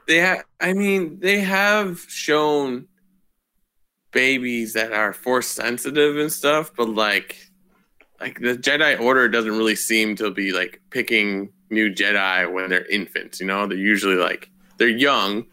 [0.08, 0.43] they have.
[0.60, 2.88] I mean, they have shown
[4.12, 7.51] babies that are force sensitive and stuff, but like,
[8.21, 12.86] like the Jedi Order doesn't really seem to be like picking new Jedi when they're
[12.86, 13.39] infants.
[13.39, 15.45] You know, they're usually like they're young,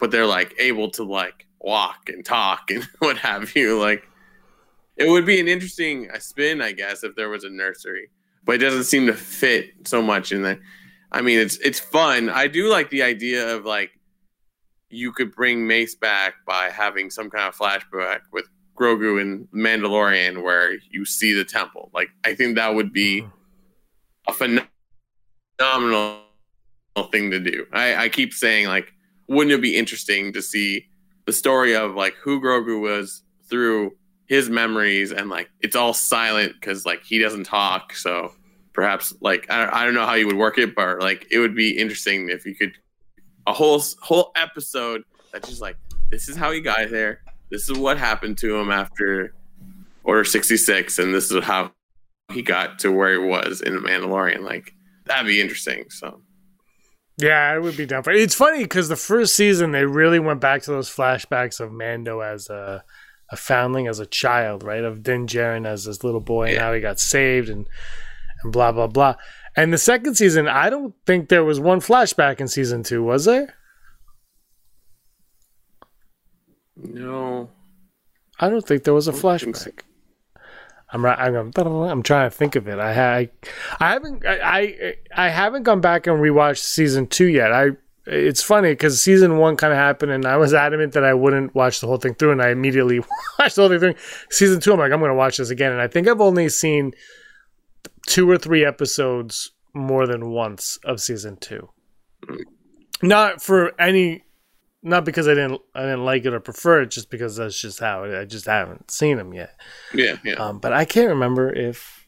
[0.00, 3.78] but they're like able to like walk and talk and what have you.
[3.80, 4.08] Like,
[4.96, 8.10] it would be an interesting spin, I guess, if there was a nursery
[8.44, 10.60] but it doesn't seem to fit so much in there.
[11.12, 12.28] I mean, it's it's fun.
[12.28, 13.90] I do like the idea of like
[14.90, 20.42] you could bring Mace back by having some kind of flashback with Grogu and Mandalorian
[20.42, 21.90] where you see the temple.
[21.94, 23.28] Like I think that would be hmm.
[24.28, 24.66] a phen-
[25.58, 26.20] phenomenal
[27.10, 27.66] thing to do.
[27.72, 28.92] I, I keep saying like,
[29.28, 30.86] wouldn't it be interesting to see
[31.26, 33.92] the story of like who Grogu was through
[34.26, 38.32] his memories and like it's all silent because like he doesn't talk so
[38.72, 41.54] perhaps like I, I don't know how you would work it but like it would
[41.54, 42.72] be interesting if you could
[43.46, 45.76] a whole whole episode that's just like
[46.10, 49.34] this is how he got there this is what happened to him after
[50.02, 51.72] order 66 and this is how
[52.32, 54.72] he got to where he was in the mandalorian like
[55.04, 56.20] that'd be interesting so
[57.18, 58.10] Yeah, it would be done for.
[58.10, 62.20] It's funny because the first season they really went back to those flashbacks of Mando
[62.20, 62.82] as a,
[63.30, 64.82] a foundling, as a child, right?
[64.82, 67.68] Of Din Djarin as this little boy and how he got saved and
[68.42, 69.14] and blah blah blah.
[69.56, 73.26] And the second season, I don't think there was one flashback in season two, was
[73.26, 73.54] there?
[76.76, 77.50] No
[78.38, 79.22] I don't think there was a so.
[79.22, 79.80] flashback.
[80.90, 81.18] I'm right.
[81.18, 82.78] I'm, I'm trying to think of it.
[82.78, 83.30] I I,
[83.80, 87.52] I haven't I, I I haven't gone back and rewatched season two yet.
[87.52, 87.70] I
[88.06, 91.54] it's funny because season one kind of happened, and I was adamant that I wouldn't
[91.54, 93.00] watch the whole thing through, and I immediately
[93.38, 93.94] watched the whole thing through.
[94.30, 96.48] Season two, I'm like, I'm going to watch this again, and I think I've only
[96.48, 96.92] seen
[98.06, 101.70] two or three episodes more than once of season two.
[103.02, 104.23] Not for any,
[104.84, 107.80] not because I didn't I didn't like it or prefer it, just because that's just
[107.80, 109.58] how it, I just haven't seen them yet.
[109.92, 112.06] yeah yeah Um, but I can't remember if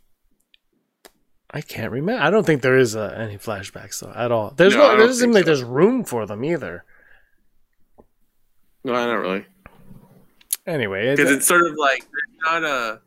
[1.50, 2.22] I can't remember.
[2.22, 4.52] I don't think there is uh, any flashbacks though at all.
[4.56, 6.84] There's No, no, there doesn't seem think like there's room for them either.
[8.84, 9.46] no not really
[10.66, 12.04] Anyway, because it's sort of like
[12.44, 13.00] not a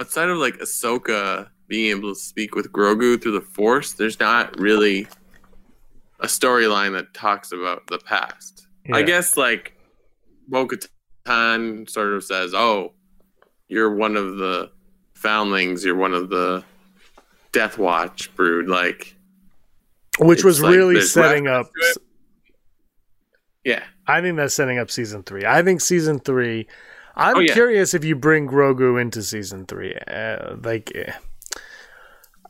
[0.00, 3.92] outside of like Ahsoka being able to speak with Grogu through the Force.
[3.92, 5.08] There's not really
[6.20, 8.68] a storyline that talks about the past.
[8.92, 9.72] I guess like
[10.48, 12.92] Bo-Katan sort of says, "Oh,
[13.68, 14.70] you're one of the
[15.14, 15.84] foundlings.
[15.84, 16.62] You're one of the
[17.52, 19.14] Death Watch brood." Like,
[20.18, 21.70] which was like really setting up.
[23.64, 25.44] yeah, I think that's setting up season three.
[25.46, 26.66] I think season three.
[27.16, 27.52] I'm Oh, yeah.
[27.52, 31.12] curious if you bring Grogu into season three, uh, like, eh.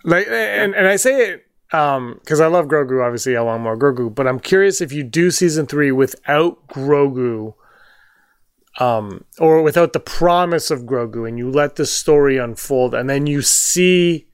[0.04, 3.04] like, and and I say it um because I love Grogu.
[3.04, 7.54] Obviously, I want more Grogu, but I'm curious if you do season three without Grogu,
[8.78, 13.26] um, or without the promise of Grogu, and you let the story unfold, and then
[13.26, 14.26] you see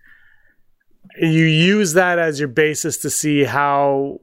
[1.20, 4.20] you use that as your basis to see how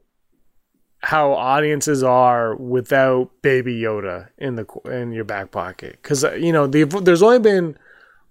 [0.99, 6.67] how audiences are without Baby Yoda in the in your back pocket because you know
[6.67, 7.77] the, there's only been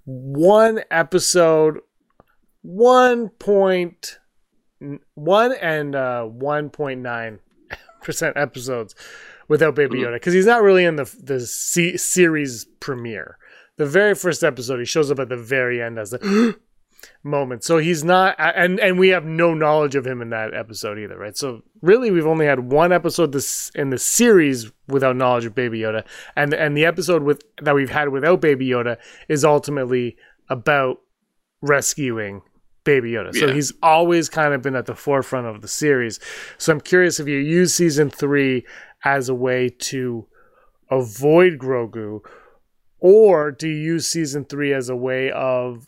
[0.04, 1.80] one episode,
[2.62, 4.18] one point
[5.14, 7.40] one and uh, one point nine
[8.02, 8.94] percent episodes
[9.48, 13.38] without Baby Yoda because he's not really in the the C- series premiere.
[13.76, 16.56] The very first episode, he shows up at the very end as the
[17.22, 17.62] moment.
[17.62, 21.18] So he's not, and and we have no knowledge of him in that episode either,
[21.18, 21.36] right?
[21.36, 25.80] So really, we've only had one episode this in the series without knowledge of Baby
[25.80, 26.04] Yoda,
[26.36, 28.96] and and the episode with that we've had without Baby Yoda
[29.28, 30.16] is ultimately
[30.48, 30.98] about
[31.60, 32.42] rescuing
[32.86, 33.34] Baby Yoda.
[33.34, 33.52] So Yeah.
[33.52, 36.18] he's always kind of been at the forefront of the series.
[36.56, 38.64] So I'm curious if you use season three
[39.04, 40.26] as a way to
[40.90, 42.20] avoid Grogu,
[42.98, 45.86] or do you use season three as a way of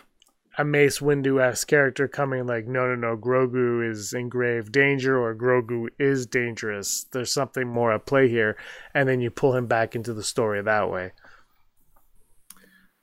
[0.58, 5.16] a Mace Windu esque character coming like, no, no, no, Grogu is in grave danger
[5.16, 7.06] or Grogu is dangerous.
[7.12, 8.56] There's something more at play here.
[8.92, 11.12] And then you pull him back into the story that way.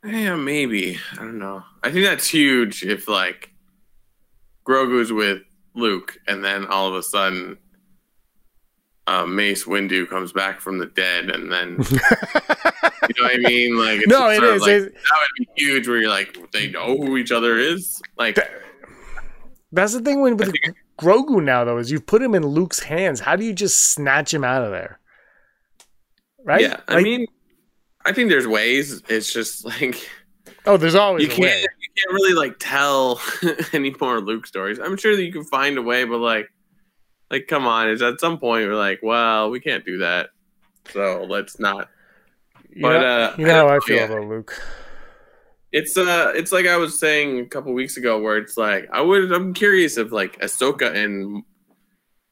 [0.04, 1.00] Yeah, maybe.
[1.14, 1.64] I don't know.
[1.82, 3.52] I think that's huge if like
[4.68, 5.42] Grogu's with
[5.76, 7.58] Luke and then all of a sudden
[9.08, 13.78] uh, Mace Windu comes back from the dead and then you know what I mean?
[13.78, 14.62] Like it's No, it is.
[14.62, 18.02] like- that would be huge where you're like they know who each other is.
[18.18, 18.40] Like
[19.72, 20.54] That's the thing with, with
[21.00, 23.20] Grogu now, though, is you've put him in Luke's hands.
[23.20, 25.00] How do you just snatch him out of there?
[26.44, 26.62] Right?
[26.62, 27.26] yeah, I mean
[28.06, 29.02] I think there's ways.
[29.10, 30.10] It's just like
[30.66, 31.66] oh, there's always you a can't way.
[31.98, 33.22] Can't really like tell
[33.74, 34.80] any more Luke stories.
[34.80, 36.50] I'm sure that you can find a way, but like
[37.32, 40.30] like come on, is at some point we're like, well, we can't do that.
[40.92, 41.90] So let's not.
[42.70, 44.04] You But, know, uh, you know how I I feel yeah.
[44.06, 44.62] about Luke.
[45.72, 49.02] It's uh it's like I was saying a couple weeks ago where it's like I
[49.02, 51.44] would I'm curious if like Ahsoka and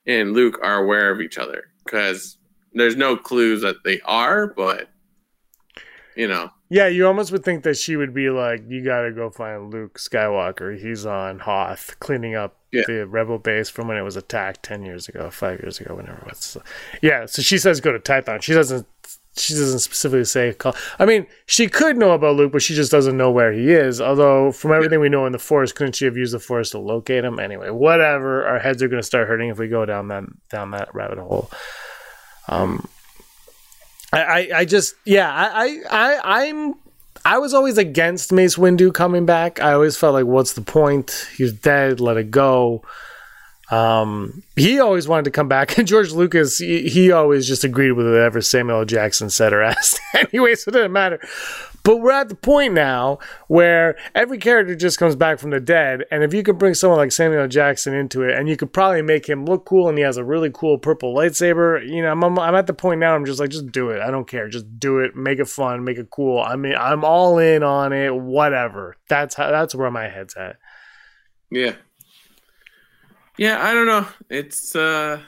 [0.05, 2.37] and Luke are aware of each other because
[2.73, 4.89] there's no clues that they are, but
[6.15, 9.11] you know, Yeah, you almost would think that she would be like, "You got to
[9.11, 10.75] go find Luke Skywalker.
[10.75, 12.81] He's on Hoth, cleaning up Yeah.
[12.87, 16.17] the rebel base from when it was attacked ten years ago, five years ago, whenever
[16.17, 16.57] it was."
[17.03, 18.41] Yeah, so she says go to Tython.
[18.41, 18.87] She doesn't.
[19.35, 20.75] She doesn't specifically say call.
[20.97, 24.01] I mean, she could know about Luke, but she just doesn't know where he is.
[24.01, 26.79] Although, from everything we know in the Force, couldn't she have used the Force to
[26.79, 27.37] locate him?
[27.39, 28.45] Anyway, whatever.
[28.45, 31.19] Our heads are going to start hurting if we go down that down that rabbit
[31.19, 31.51] hole.
[32.47, 32.87] Um,
[34.19, 36.75] I, I, just, yeah, I, I, I, I'm
[37.25, 39.61] I was always against Mace Windu coming back.
[39.61, 41.27] I always felt like, what's the point?
[41.37, 42.01] He's dead.
[42.01, 42.83] Let it go.
[43.73, 47.93] Um, he always wanted to come back, and George Lucas, he, he always just agreed
[47.93, 48.85] with whatever Samuel L.
[48.85, 49.99] Jackson said or asked.
[50.13, 51.19] anyway, so it didn't matter.
[51.83, 56.05] But we're at the point now where every character just comes back from the dead,
[56.11, 59.01] and if you could bring someone like Samuel Jackson into it, and you could probably
[59.01, 62.23] make him look cool, and he has a really cool purple lightsaber, you know, I'm,
[62.23, 63.15] I'm, I'm at the point now.
[63.15, 64.01] I'm just like, just do it.
[64.01, 64.47] I don't care.
[64.47, 65.15] Just do it.
[65.15, 65.83] Make it fun.
[65.83, 66.39] Make it cool.
[66.41, 68.15] I mean, I'm all in on it.
[68.15, 68.95] Whatever.
[69.09, 69.51] That's how.
[69.51, 70.57] That's where my head's at.
[71.51, 71.73] yeah.
[73.37, 74.07] Yeah, I don't know.
[74.29, 75.21] It's uh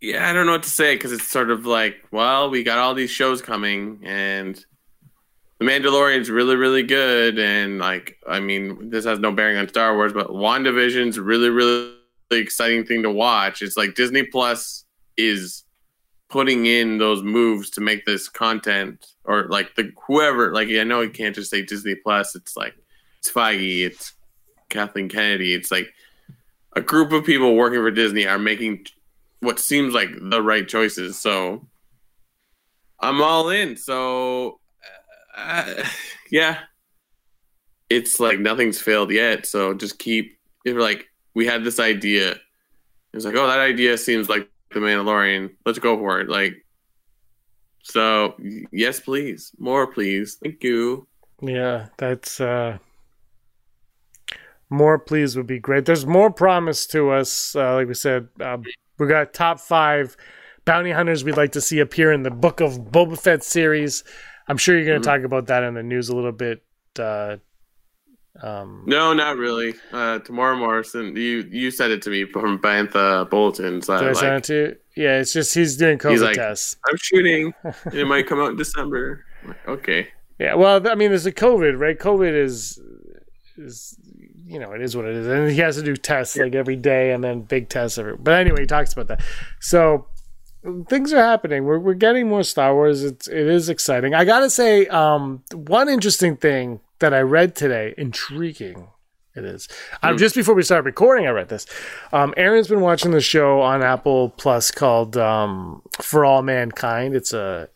[0.00, 2.78] Yeah, I don't know what to say because it's sort of like, well, we got
[2.78, 4.54] all these shows coming, and
[5.58, 9.94] The Mandalorian's really, really good, and like, I mean, this has no bearing on Star
[9.96, 11.94] Wars, but WandaVision's really, really
[12.30, 13.62] exciting thing to watch.
[13.62, 14.84] It's like Disney Plus
[15.16, 15.64] is
[16.28, 21.00] putting in those moves to make this content, or like the whoever, like I know
[21.00, 22.34] you can't just say Disney Plus.
[22.34, 22.74] It's like
[23.30, 24.12] Feige, it's
[24.68, 25.92] Kathleen Kennedy, it's like
[26.74, 28.86] a group of people working for Disney are making
[29.40, 31.18] what seems like the right choices.
[31.18, 31.66] So
[33.00, 33.76] I'm all in.
[33.76, 34.60] So
[35.36, 35.84] uh,
[36.30, 36.60] yeah,
[37.90, 39.46] it's like nothing's failed yet.
[39.46, 42.36] So just keep if like we had this idea.
[43.12, 45.54] It's like, oh, that idea seems like the Mandalorian.
[45.64, 46.28] Let's go for it.
[46.28, 46.54] Like,
[47.82, 48.34] so
[48.72, 50.38] yes, please, more, please.
[50.42, 51.06] Thank you.
[51.40, 52.78] Yeah, that's uh
[54.74, 55.84] more please would be great.
[55.86, 57.54] There's more promise to us.
[57.56, 58.58] Uh, like we said, uh,
[58.98, 60.16] we got top five
[60.64, 64.02] bounty hunters we'd like to see appear in the Book of Boba Fett series.
[64.48, 65.12] I'm sure you're going to Mhm.
[65.12, 66.62] talk about that in the news a little bit.
[66.98, 67.36] Uh,
[68.42, 69.74] um, No, not really.
[69.92, 73.88] Uh, Temuera Morrison, you you said it to me from Bantha Bulletins.
[73.88, 74.76] Uh, did I like, send it to you?
[74.96, 76.76] Yeah, it's just he's doing COVID He's like- tests.
[76.88, 77.54] I'm shooting.
[77.62, 79.24] and it might come out in December.
[79.46, 80.08] Like, okay.
[80.38, 81.98] Yeah, well, I mean, there's a COVID, right?
[81.98, 82.80] COVID is
[83.56, 83.96] is
[84.46, 86.76] you know it is what it is, and he has to do tests like every
[86.76, 88.16] day, and then big tests every.
[88.16, 89.22] But anyway, he talks about that.
[89.60, 90.06] So
[90.88, 91.64] things are happening.
[91.64, 93.04] We're we're getting more Star Wars.
[93.04, 94.14] It's it is exciting.
[94.14, 97.94] I gotta say, um, one interesting thing that I read today.
[97.98, 98.88] Intriguing.
[99.36, 99.68] It is.
[100.00, 101.66] Um, just before we started recording, I read this.
[102.12, 107.32] Um, Aaron's been watching the show on Apple Plus called um, "For All Mankind." It's
[107.32, 107.68] a,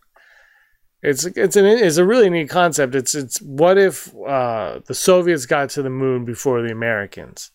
[1.02, 2.94] it's it's an it's a really neat concept.
[2.94, 7.50] It's it's what if uh, the Soviets got to the moon before the Americans?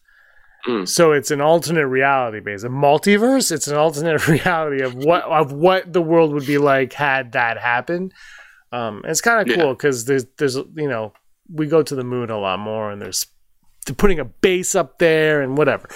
[0.65, 0.85] Hmm.
[0.85, 3.51] So it's an alternate reality base, a multiverse.
[3.51, 7.57] It's an alternate reality of what of what the world would be like had that
[7.57, 8.13] happened.
[8.71, 9.61] Um, it's kind of Yeah.
[9.63, 11.13] cool because there's there's you know
[11.53, 13.25] we go to the moon a lot more, and there's
[13.85, 15.89] they're putting a base up there and whatever.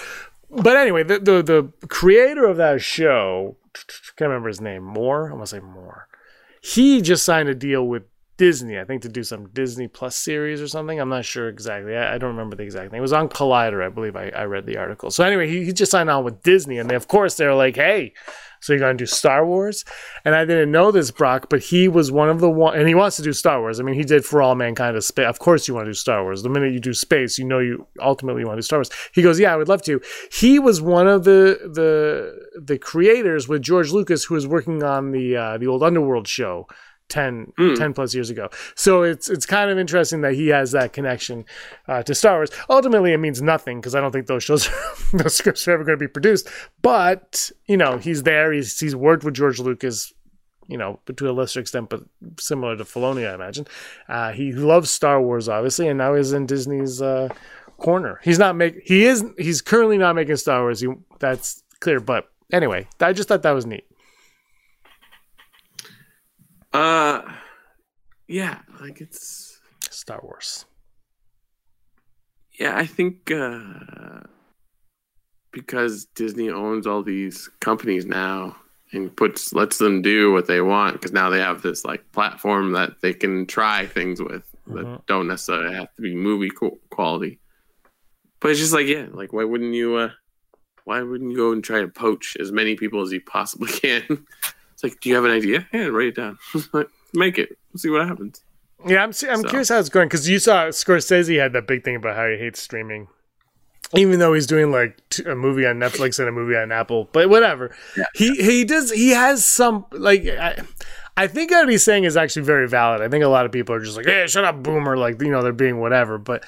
[0.50, 3.56] But anyway, the the, the creator of that show,
[4.18, 4.84] can't remember his name.
[4.84, 6.10] Moore, I want to say Moore.
[6.68, 8.04] He just signed a deal with
[8.38, 11.00] Disney, I think, to do some Disney Plus series or something.
[11.00, 11.98] I'm not sure exactly.
[11.98, 13.00] I, I don't remember the exact thing.
[13.00, 14.16] It was on Collider, I believe.
[14.16, 15.10] I, I read the article.
[15.10, 17.76] So anyway, he, he just signed on with Disney, and they, of course they're like,
[17.76, 18.14] "Hey,
[18.60, 19.86] so you're gonna do Star Wars?"
[20.24, 22.94] And I didn't know this, Brock, but he was one of the one, and he
[22.94, 23.80] wants to do Star Wars.
[23.80, 25.26] I mean, he did For All Mankind of Space.
[25.26, 26.44] Of course, you want to do Star Wars.
[26.44, 28.92] The minute you do space, you know you ultimately want to do Star Wars.
[29.14, 30.00] He goes, "Yeah, I would love to."
[30.32, 35.12] He was one of the the the creators with George Lucas, who was working on
[35.12, 36.68] the uh, the old Underworld show.
[37.10, 37.78] 10, Mm.
[37.78, 38.50] 10 plus years ago.
[38.76, 41.46] So it's it's kind of interesting that he has that connection
[41.88, 42.50] uh, to Star Wars.
[42.70, 44.70] Ultimately, it means nothing because I don't think those shows,
[45.14, 46.50] those scripts are ever going to be produced.
[46.82, 48.52] But you know, he's there.
[48.52, 50.14] He's he's worked with George Lucas.
[50.70, 52.02] You know, but to a lesser extent, but
[52.38, 53.68] similar to Filoni, I imagine.
[54.10, 57.30] Uh, he loves Star Wars, obviously, and now he's in Disney's uh,
[57.78, 58.20] corner.
[58.22, 60.82] He's not make he is he's currently not making Star Wars.
[60.82, 60.90] He,
[61.20, 62.02] that's clear.
[62.02, 63.86] But anyway, I just thought that was neat.
[66.78, 67.22] Uh,
[68.28, 69.60] yeah, like it's
[69.90, 70.66] Star Wars.
[72.60, 72.78] yeah.
[72.78, 74.20] I think uh,
[75.52, 78.56] because Disney owns all these companies now
[78.94, 82.74] and puts lets them do what they want because now they have this like platform
[82.74, 84.76] that they can try things with Mhm.
[84.76, 87.40] that don't necessarily have to be movie qu- quality.
[88.40, 89.96] But it's just like yeah, like why wouldn't you?
[89.96, 90.12] uh
[90.84, 94.26] Why wouldn't you go and try to poach as many people as you possibly can?
[94.78, 95.68] It's like, do you have an idea?
[95.74, 96.38] Yeah, write it down.
[97.14, 97.58] Make it.
[97.76, 98.42] See what happens.
[98.86, 101.84] Yeah, I'm I'm So- curious how it's going because you saw Scorsese had that big
[101.84, 103.08] thing about how he hates streaming,
[103.96, 107.10] even though he's doing like t- a movie on Netflix and a movie on Apple.
[107.12, 107.76] But whatever,
[108.14, 110.28] he he does he has some like.
[110.28, 110.60] I,
[111.20, 113.02] I think what he's saying is actually very valid.
[113.02, 115.32] I think a lot of people are just like, "Hey, shut up, boomer!" Like you
[115.32, 116.18] know they're being whatever.
[116.20, 116.46] But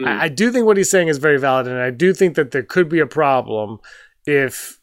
[0.00, 0.08] Mm.
[0.08, 2.50] I, I do think what he's saying is very valid, and I do think that
[2.50, 3.78] there could be a problem
[4.26, 4.78] if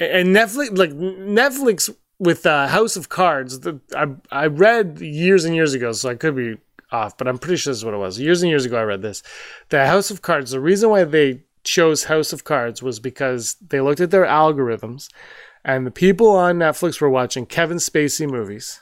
[0.00, 3.60] and Netflix like Netflix with uh, House of Cards.
[3.60, 6.56] The, I I read years and years ago, so I could be
[6.90, 8.18] off, but I'm pretty sure this is what it was.
[8.18, 9.22] Years and years ago, I read this.
[9.68, 10.50] The House of Cards.
[10.50, 15.08] The reason why they chose House of Cards was because they looked at their algorithms,
[15.64, 18.80] and the people on Netflix were watching Kevin Spacey movies.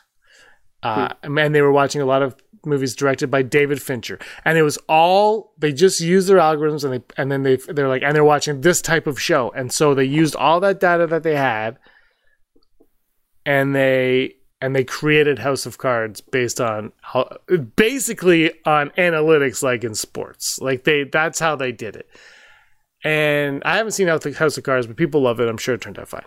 [0.82, 4.62] Uh, and they were watching a lot of movies directed by David Fincher, and it
[4.62, 8.14] was all they just used their algorithms, and they and then they they're like, and
[8.14, 11.34] they're watching this type of show, and so they used all that data that they
[11.34, 11.78] had,
[13.46, 17.28] and they and they created House of Cards based on how,
[17.76, 22.08] basically on analytics, like in sports, like they that's how they did it.
[23.02, 25.48] And I haven't seen House of Cards, but people love it.
[25.48, 26.24] I'm sure it turned out fine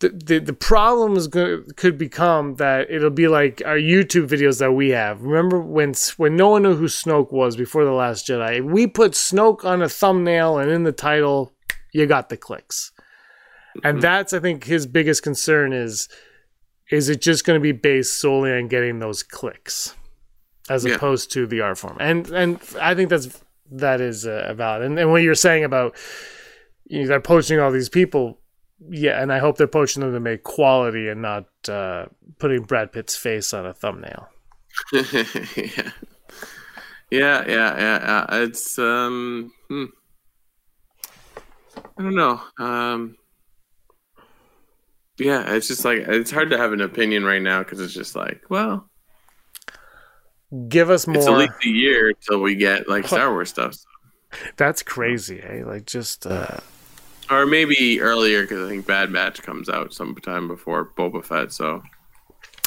[0.00, 4.58] the, the, the problem is going could become that it'll be like our YouTube videos
[4.58, 5.22] that we have.
[5.22, 8.62] Remember when when no one knew who Snoke was before the Last Jedi?
[8.62, 11.52] We put Snoke on a thumbnail and in the title,
[11.92, 12.92] you got the clicks,
[13.82, 16.08] and that's I think his biggest concern is
[16.90, 19.94] is it just going to be based solely on getting those clicks
[20.68, 20.94] as Yeah.
[20.94, 21.96] opposed to the art form?
[22.00, 24.82] And and I think that's that is uh, valid.
[24.82, 25.96] And, and what you're saying about
[26.86, 28.38] you know, they're poaching all these people
[28.90, 32.06] yeah, and I hope they're poaching them to make quality and not uh,
[32.38, 34.28] putting Brad Pitt's face on a thumbnail.
[34.92, 35.02] yeah.
[35.54, 35.90] yeah,
[37.10, 38.26] yeah, yeah, yeah.
[38.30, 39.84] It's um, hmm.
[41.96, 42.40] I don't know.
[42.58, 43.16] Um,
[45.18, 48.14] yeah, it's just like it's hard to have an opinion right now because it's just
[48.16, 48.88] like, well,
[50.68, 51.16] Give us more.
[51.16, 53.74] it's at least a year till we get like Star Wars stuff,
[54.56, 55.64] That's crazy, eh?
[55.64, 56.58] Like just uh,
[57.30, 61.52] or maybe earlier because I think Bad Batch comes out sometime before Boba Fett.
[61.52, 61.82] So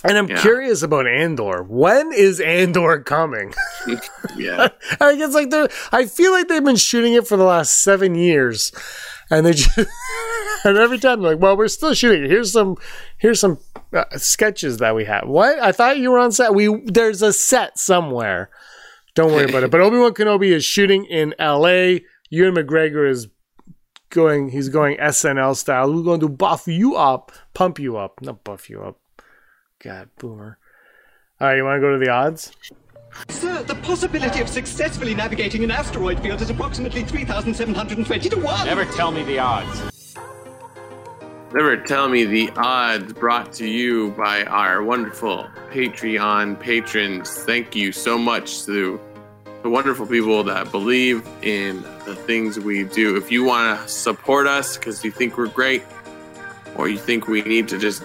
[0.03, 0.41] and I'm Yeah.
[0.41, 1.63] curious about Andor.
[1.63, 3.53] When is Andor coming?
[4.35, 4.67] yeah,
[4.99, 5.69] I guess like they're.
[5.93, 8.71] I feel like they've been shooting it for the last seven years,
[9.29, 9.77] and they just
[10.63, 12.29] and every time like, "Well, we're still shooting.
[12.29, 12.77] Here's some,
[13.17, 13.59] here's some
[13.93, 15.59] uh, sketches that we have." What?
[15.59, 16.53] I thought you were on set.
[16.53, 18.49] We there's a set somewhere.
[19.15, 19.71] Don't worry about it.
[19.71, 22.03] But Obi Wan Kenobi is shooting in L.A.
[22.29, 23.27] Ewan McGregor is
[24.09, 24.49] going.
[24.49, 25.93] He's going SNL style.
[25.93, 28.99] We're going to buff you up, pump you up, not buff you up.
[29.79, 30.57] God, boomer.
[31.39, 32.51] All right, you want to go to the odds?
[33.29, 38.65] Sir, the possibility of successfully navigating an asteroid field is approximately 3,720 to 1.
[38.65, 39.83] Never tell me the odds.
[41.53, 47.31] Never tell me the odds brought to you by our wonderful Patreon patrons.
[47.43, 48.99] Thank you so much to
[49.63, 53.15] the wonderful people that believe in the things we do.
[53.15, 55.83] If you want to support us because you think we're great
[56.75, 58.03] or you think we need to just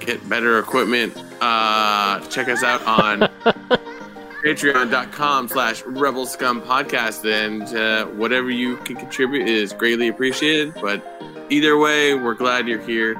[0.00, 3.30] get better equipment, uh, check us out on
[4.44, 11.04] patreon.com slash rebel scum podcast and uh, whatever you can contribute is greatly appreciated but
[11.50, 13.14] either way we're glad you're here.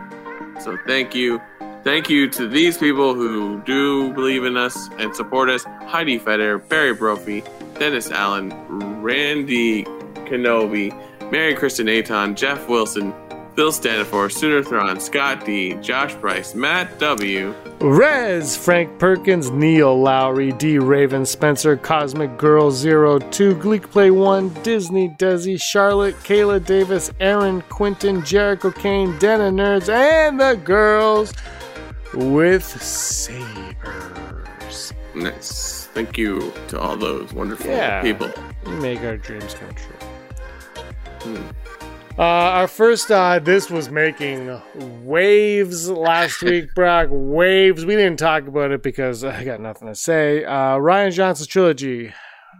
[0.60, 1.40] So thank you.
[1.84, 5.64] Thank you to these people who do believe in us and support us.
[5.86, 7.42] Heidi feder barry brophy
[7.78, 8.52] dennis allen
[9.02, 9.84] randy
[10.26, 10.92] kenobi
[11.32, 13.12] mary kristen aton jeff wilson
[13.54, 20.52] phil stanifor sooner thron scott d josh price matt w Rez, Frank Perkins, Neil Lowry,
[20.52, 20.78] D.
[20.78, 28.24] Raven, Spencer, Cosmic Girl 02, Gleek Play 1, Disney, Desi, Charlotte, Kayla Davis, Aaron, Quinton,
[28.24, 31.32] Jericho Kane, Dana Nerds, and the girls
[32.14, 33.74] with sabers.
[35.16, 38.00] nice thank you to all those wonderful Yeah.
[38.00, 38.30] people
[38.64, 39.96] You make our dreams come true.
[41.36, 41.42] Hmm.
[42.18, 44.60] Uh, our first, uh, this was making
[45.02, 47.08] waves last week, Brock.
[47.10, 47.86] Waves.
[47.86, 50.44] We didn't talk about it because I got nothing to say.
[50.44, 52.12] Uh, Rian Johnson's trilogy.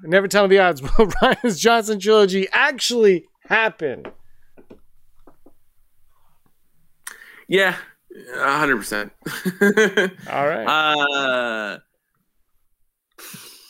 [0.05, 4.11] Never tell me the odds, but Rian's Johnson trilogy actually happened.
[7.47, 7.77] Yeah,
[8.35, 9.13] a hundred percent.
[10.31, 10.65] All right.
[10.65, 11.79] Uh,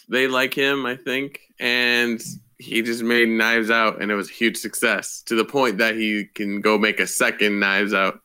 [0.09, 2.23] they like him, I think, and
[2.63, 5.97] he just made Knives Out, and it was a huge success to the point that
[5.97, 8.21] he can go make a second Knives Out.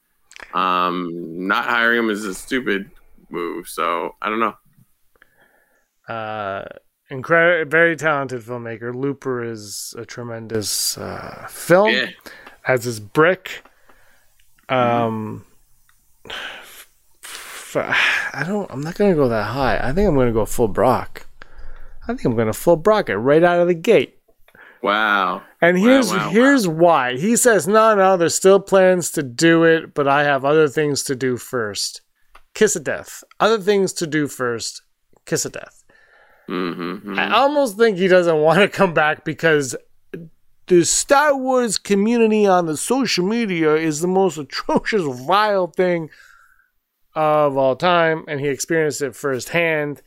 [0.53, 2.91] Um, not hiring him is a stupid
[3.29, 4.55] move, so I don't know.
[6.13, 6.65] uh,
[7.09, 8.93] incredible, very talented filmmaker.
[8.93, 11.89] Looper is a tremendous uh, film.
[11.89, 12.09] Yeah,
[12.67, 13.63] as his brick.
[14.69, 15.45] Um,
[17.75, 18.69] I don't.
[18.71, 19.77] I'm not gonna go that high.
[19.77, 21.27] I think I'm gonna go full Brock.
[22.03, 24.16] I think I'm gonna full Brock it right out of the gate.
[24.81, 25.41] Wow.
[25.61, 26.29] And here's wow, wow.
[26.29, 27.17] here's why.
[27.17, 31.03] He says, "No, no, there's still plans to do it, but I have other things
[31.03, 32.01] to do first.
[32.53, 33.23] Kiss of death.
[33.39, 34.81] Other things to do first.
[35.25, 35.83] Kiss of death."
[36.49, 37.19] Mm-hmm.
[37.19, 39.75] I almost think he doesn't want to come back because
[40.67, 46.09] the Star Wars community on the social media is the most atrocious, vile thing
[47.15, 50.01] of all time, and he experienced it firsthand.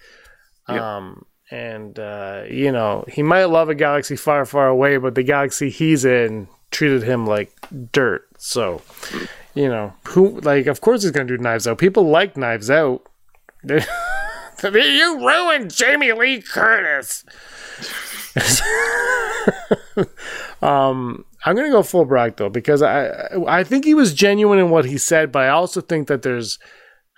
[0.69, 0.81] Yep.
[0.81, 5.23] Um, and uh, you know, he might love a galaxy far, far away, but the
[5.23, 7.53] galaxy he's in treated him like
[7.93, 8.29] dirt.
[8.39, 8.83] So,
[9.55, 10.67] you know, who like?
[10.67, 11.79] Of course, he's gonna do Knives Out.
[11.79, 13.07] People like Knives Out.
[13.65, 17.25] you ruined Jamie Lee Curtis.
[20.63, 24.71] um, I'm gonna go full Brock though because I I think he was genuine in
[24.71, 26.59] what he said, but I also think that there's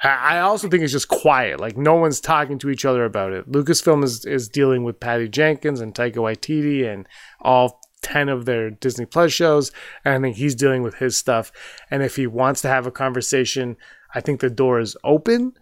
[0.04, 1.60] I also think it's just quiet.
[1.60, 3.50] Like no one's talking to each other about it.
[3.50, 7.06] Lucasfilm is is dealing with Patty Jenkins and Taika Waititi and
[7.40, 9.70] all ten of their Disney Plus shows,
[10.04, 11.52] and I think he's dealing with his stuff.
[11.90, 13.76] And if he wants to have a conversation,
[14.14, 15.52] I think the door is open.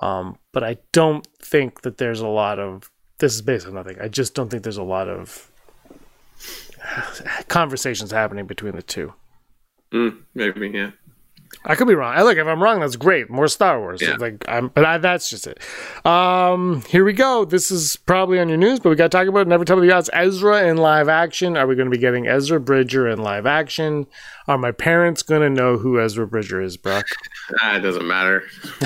[0.00, 3.96] Um, but I don't think that there's a lot of this is based on nothing.
[4.00, 5.50] I just don't think there's a lot of
[7.48, 9.12] conversations happening between the two.
[9.92, 10.90] Mm, maybe, yeah.
[11.64, 12.14] I could be wrong.
[12.16, 13.28] I look if I'm wrong, that's great.
[13.28, 14.00] More Star Wars.
[14.00, 14.16] Yeah.
[14.18, 15.58] Like I'm, but I, that's just it.
[16.06, 17.44] Um, here we go.
[17.44, 19.48] This is probably on your news, but we got to talk about it.
[19.48, 20.08] Never Tell Me the Odds.
[20.12, 21.56] Ezra in live action.
[21.56, 24.06] Are we going to be getting Ezra Bridger in live action?
[24.46, 27.06] Are my parents going to know who Ezra Bridger is, Brock?
[27.62, 28.42] Ah, it doesn't matter.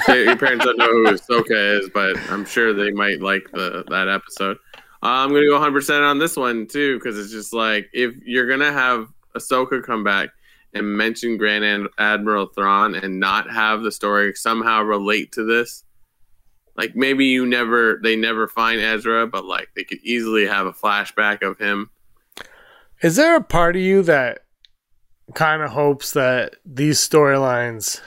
[0.06, 4.06] Your parents don't know who Ahsoka is, but I'm sure they might like the that
[4.06, 4.56] episode.
[5.02, 8.14] Uh, I'm gonna go 100 percent on this one too, because it's just like if
[8.24, 10.30] you're gonna have Ahsoka come back
[10.74, 15.84] and mention Grand Ad- Admiral Thrawn and not have the story somehow relate to this,
[16.76, 20.72] like maybe you never they never find Ezra, but like they could easily have a
[20.72, 21.90] flashback of him.
[23.02, 24.44] Is there a part of you that
[25.34, 28.00] kind of hopes that these storylines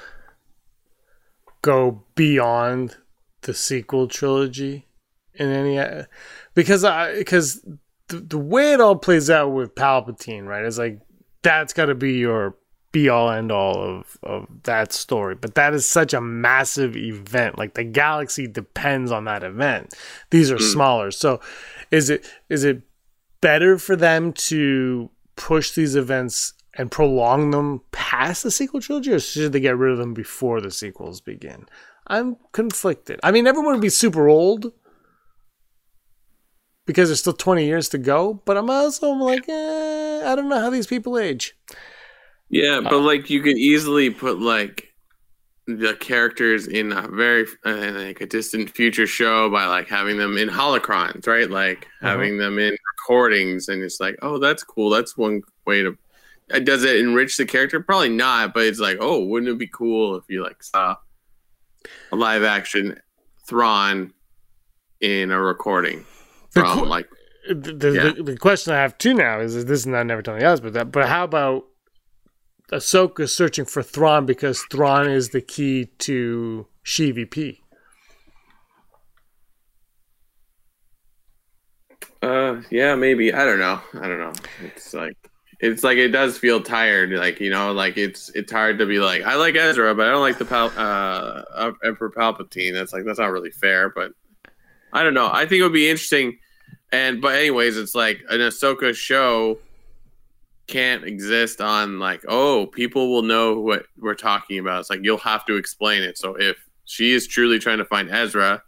[1.62, 2.98] go beyond
[3.42, 4.88] the sequel trilogy
[5.34, 6.06] in any
[6.54, 7.62] because I because
[8.08, 11.00] the, the way it all plays out with Palpatine, right, is like
[11.46, 12.58] that's got to be your
[12.92, 15.36] be all end all of of that story.
[15.36, 17.58] But that is such a massive event.
[17.58, 19.94] Like the galaxy depends on that event.
[20.32, 21.12] These are smaller.
[21.12, 21.40] So
[21.92, 22.82] is it is it
[23.42, 29.20] better for them to push these events and prolong them past the sequel trilogy, or
[29.20, 31.68] should they get rid of them before the sequels begin?
[32.08, 33.20] I'm conflicted.
[33.24, 34.74] I mean, everyone would be super old,
[36.86, 38.42] because there's still 20 years to go.
[38.46, 41.56] But I'm also like, eh, I don't know how these people age.
[42.50, 44.90] Yeah, but like you could easily put like
[45.68, 50.38] the characters in a very uh, like a distant future show by like having them
[50.38, 51.50] in holocrons, right?
[51.50, 54.90] Like having them in recordings, and it's like, oh, that's cool.
[54.92, 55.98] That's one way to.
[56.54, 57.80] uh, Does it enrich the character?
[57.80, 60.96] Probably not, but it's like, oh, wouldn't it be cool if you like saw
[62.12, 63.00] a live action
[63.48, 64.12] Thrawn
[65.02, 66.06] in a recording
[66.52, 67.08] from cool- like
[67.48, 68.12] The, the, Yeah.
[68.16, 70.60] the, the question I have too now is, is this is not never telling us,
[70.60, 71.66] but that, but how about
[72.72, 77.60] Ahsoka searching for Thrawn because Thrawn is the key to SheVP?
[82.22, 83.34] Uh, yeah, maybe.
[83.34, 83.80] I don't know.
[83.94, 84.34] I don't know.
[84.64, 85.16] It's like
[85.60, 87.12] it's like it does feel tired.
[87.12, 90.12] Like you know, like it's it's hard to be like I like Ezra, but I
[90.12, 92.74] don't like the Pal- uh, Emperor Palpatine.
[92.74, 93.90] That's like that's not really fair.
[93.90, 94.14] But
[94.92, 95.30] I don't know.
[95.32, 96.40] I think it would be interesting.
[96.96, 99.60] And but anyways, it's like an Ahsoka show
[100.68, 104.80] can't exist on like oh people will know what we're talking about.
[104.80, 106.18] It's like you'll have to explain it.
[106.18, 108.62] So if she is truly trying to find Ezra,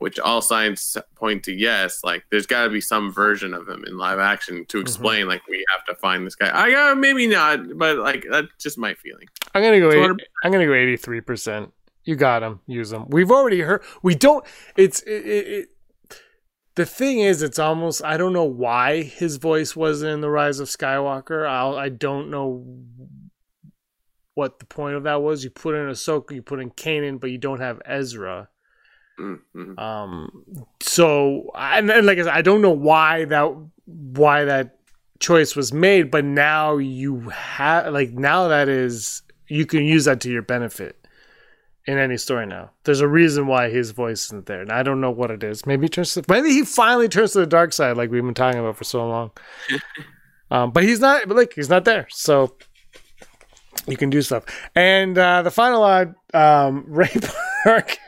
[0.00, 2.02] which all signs point to yes.
[2.02, 5.28] Like, there's got to be some version of him in live action to explain.
[5.28, 6.48] Like, we have to find this guy.
[6.48, 9.26] I uh, maybe not, but like that's just my feeling.
[9.54, 9.90] I'm gonna go.
[9.90, 11.72] So Eight, what- I'm gonna go 83 percent.
[12.04, 12.60] You got him.
[12.66, 13.06] Use them.
[13.10, 13.82] We've already heard.
[14.02, 14.44] We don't.
[14.76, 15.68] It's it, it, it.
[16.76, 18.02] The thing is, it's almost.
[18.04, 21.48] I don't know why his voice wasn't in the Rise of Skywalker.
[21.48, 22.64] I'll, I don't know
[24.34, 25.42] what the point of that was.
[25.42, 28.48] You put in Ahsoka, you put in Kanan, but you don't have Ezra.
[29.18, 29.78] Mm-hmm.
[29.78, 30.44] Um.
[30.80, 33.52] So, and, and like I said, I don't know why that
[33.84, 34.78] why that
[35.18, 40.20] choice was made, but now you have like now that is you can use that
[40.20, 40.99] to your benefit
[41.90, 42.70] in any story now.
[42.84, 45.66] There's a reason why his voice isn't there, and I don't know what it is.
[45.66, 48.34] Maybe he turns to, maybe he finally turns to the dark side, like we've been
[48.34, 49.30] talking about for so long.
[50.50, 51.26] um, but he's not.
[51.26, 52.54] But like he's not there, so
[53.86, 54.44] you can do stuff.
[54.74, 57.14] And uh, the final odd, um, Ray
[57.64, 57.98] Park.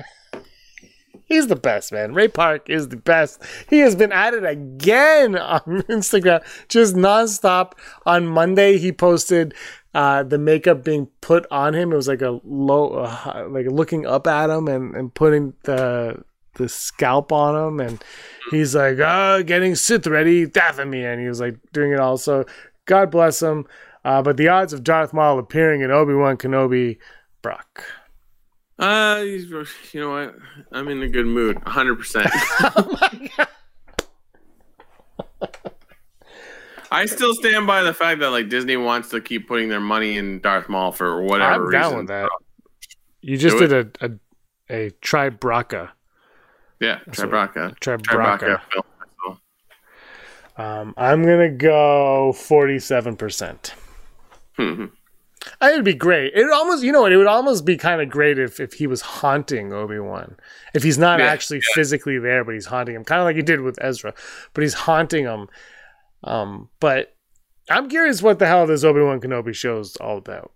[1.24, 2.12] He's the best, man.
[2.12, 3.42] Ray Park is the best.
[3.70, 7.72] He has been at it again on Instagram, just nonstop.
[8.04, 9.54] On Monday, he posted
[9.94, 11.92] uh, the makeup being put on him.
[11.92, 16.22] It was like a low, uh, like looking up at him and, and putting the
[16.54, 18.02] the scalp on him, and
[18.50, 22.18] he's like, "Oh, getting Sith ready, daffing me, and he was like doing it all.
[22.18, 22.44] So,
[22.86, 23.66] God bless him.
[24.04, 26.98] Uh, but the odds of Darth Maul appearing in Obi Wan Kenobi,
[27.40, 27.84] Brock.
[28.78, 29.64] Uh, you
[29.94, 30.34] know what?
[30.72, 31.56] I'm in a good mood.
[31.56, 31.96] 100.
[31.96, 32.26] percent
[36.92, 40.16] I still stand by the fact that like Disney wants to keep putting their money
[40.16, 41.80] in Darth Maul for whatever I'm reason.
[41.80, 42.28] down with that.
[43.20, 44.10] You just Do did a, a
[44.86, 45.90] a tribraca.
[46.80, 47.78] Yeah, Tribraca.
[47.78, 48.60] Tribraca.
[48.72, 49.40] Film Festival.
[50.56, 53.74] Um, I'm gonna go forty-seven percent.
[54.58, 54.90] Mhm.
[55.60, 56.32] It'd be great.
[56.34, 57.04] It would almost, you know?
[57.06, 60.36] It would almost be kind of great if, if he was haunting Obi Wan.
[60.72, 63.42] If he's not Yeah, actually physically there, but he's haunting him, kind of like he
[63.42, 64.14] did with Ezra.
[64.54, 65.48] But he's haunting him.
[66.24, 67.14] Um, but
[67.70, 70.52] I'm curious what the hell this Obi Wan Kenobi show is all about.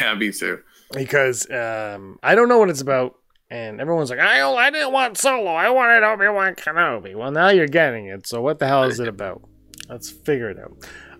[0.00, 0.60] Yeah, me too.
[0.92, 3.14] because um, I don't know what it's about,
[3.50, 7.48] and everyone's like, "I I didn't want Solo, I wanted Obi Wan Kenobi." Well, now
[7.50, 8.26] you're getting it.
[8.26, 9.42] So what the hell is it about?
[9.88, 10.70] Let's figure it out.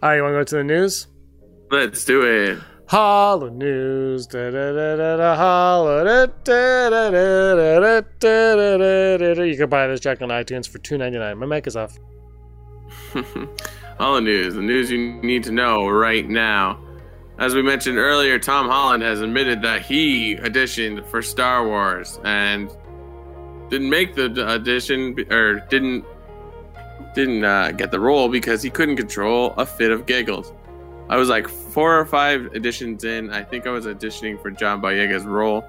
[0.03, 1.07] All right, you want to go to the news?
[1.71, 2.59] Let's do it.
[2.87, 4.27] Hollow news.
[4.27, 9.35] Da, da, da, da, da, hollow, da, da, da, da, da, da, da, da, da,
[9.35, 9.43] da.
[9.43, 11.39] You can buy this track on iTunes for two ninety nine.
[11.39, 11.99] My mic is off.
[14.01, 16.81] All the news, the news you need to know right now.
[17.39, 22.71] As we mentioned earlier, Tom Holland has admitted that he auditioned for Star Wars and
[23.71, 26.05] didn't make the audition or didn't
[27.15, 30.53] didn't uh, get the role because he couldn't control a fit of giggles.
[31.09, 33.31] I was like four or five auditions in.
[33.31, 35.65] I think I was auditioning for John Boyega's role.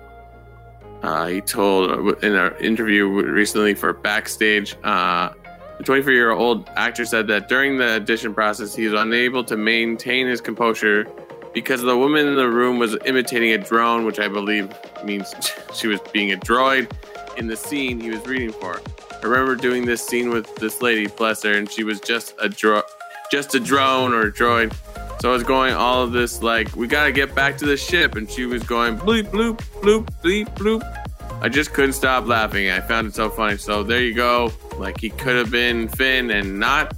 [1.03, 4.75] Uh, he told in an interview recently for Backstage.
[4.83, 5.33] Uh,
[5.77, 9.57] the 24 year old actor said that during the audition process, he was unable to
[9.57, 11.07] maintain his composure
[11.53, 14.73] because the woman in the room was imitating a drone, which I believe
[15.03, 15.33] means
[15.73, 16.91] she was being a droid
[17.37, 18.81] in the scene he was reading for.
[19.21, 22.49] I remember doing this scene with this lady, bless her, and she was just a
[22.49, 22.83] dro-
[23.31, 24.73] just a drone or a droid.
[25.21, 28.15] So I was going all of this like, we gotta get back to the ship,
[28.15, 31.41] and she was going bleep bloop bloop bleep bloop.
[31.41, 32.69] I just couldn't stop laughing.
[32.69, 33.57] I found it so funny.
[33.57, 34.51] So there you go.
[34.77, 36.95] Like he could have been Finn and not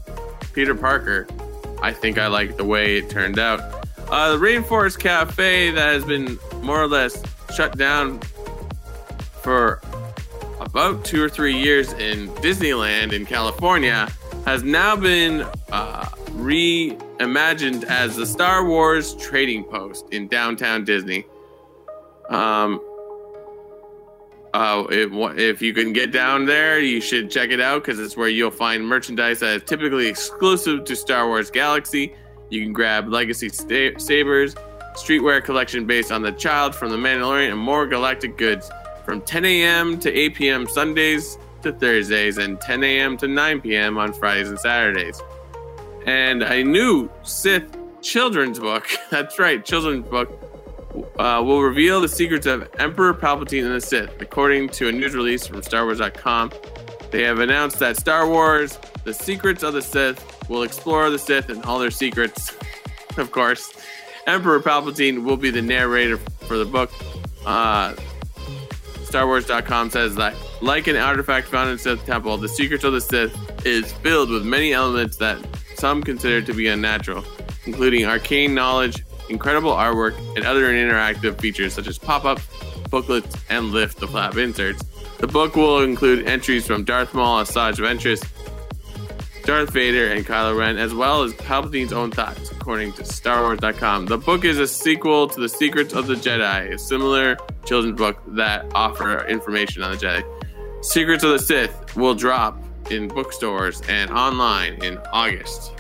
[0.54, 1.28] Peter Parker.
[1.82, 3.60] I think I like the way it turned out.
[4.10, 7.22] Uh, the Rainforest Cafe that has been more or less
[7.56, 8.20] shut down
[9.42, 9.82] for
[10.60, 14.10] about two or three years in Disneyland in California
[14.46, 16.06] has now been uh,
[16.38, 21.26] reimagined as the Star Wars Trading Post in downtown Disney.
[22.30, 22.82] Um,
[24.58, 28.18] uh, if, if you can get down there, you should check it out because it's
[28.18, 32.16] where you'll find merchandise that is typically exclusive to Star Wars Galaxy.
[32.50, 34.56] You can grab legacy sabers,
[34.96, 38.72] streetwear collection based on the child from The Mandalorian, and more galactic goods
[39.06, 40.00] from 10 a.m.
[40.00, 40.68] to 8 p.m.
[40.68, 43.16] Sundays to Thursdays, and 10 a.m.
[43.18, 44.00] to 9 p.m.
[44.00, 45.22] on Fridays and Saturdays.
[46.08, 50.47] And a new Sith children's book, that's right, children's book,
[51.20, 55.16] uh, will reveal the secrets of Emperor Palpatine and the Sith, according to a news
[55.16, 56.52] release from StarWars.com.
[57.12, 61.50] They have announced that Star Wars: The Secrets of the Sith will explore the Sith
[61.50, 62.56] and all their secrets.
[63.18, 63.74] of course,
[64.26, 66.92] Emperor Palpatine will be the narrator for the book.
[67.46, 67.94] Uh,
[69.06, 73.66] StarWars.com says that, like an artifact found in Sith Temple, the Secrets of the Sith
[73.66, 75.40] is filled with many elements that
[75.76, 77.24] some consider to be unnatural,
[77.66, 82.46] including arcane knowledge, incredible artwork, and other interactive features such as pop ups,
[82.90, 84.84] booklets, and lift the flap inserts.
[85.20, 88.24] The book will include entries from Darth Maul, Asajj Ventress,
[89.44, 94.06] Darth Vader, and Kylo Ren, as well as Palpatine's own thoughts, according to StarWars.com.
[94.06, 98.22] The book is a sequel to The Secrets of the Jedi, a similar children's book
[98.36, 100.24] that offer information on the Jedi.
[100.84, 102.62] Secrets of the Sith will drop
[102.92, 105.74] in bookstores and online in August.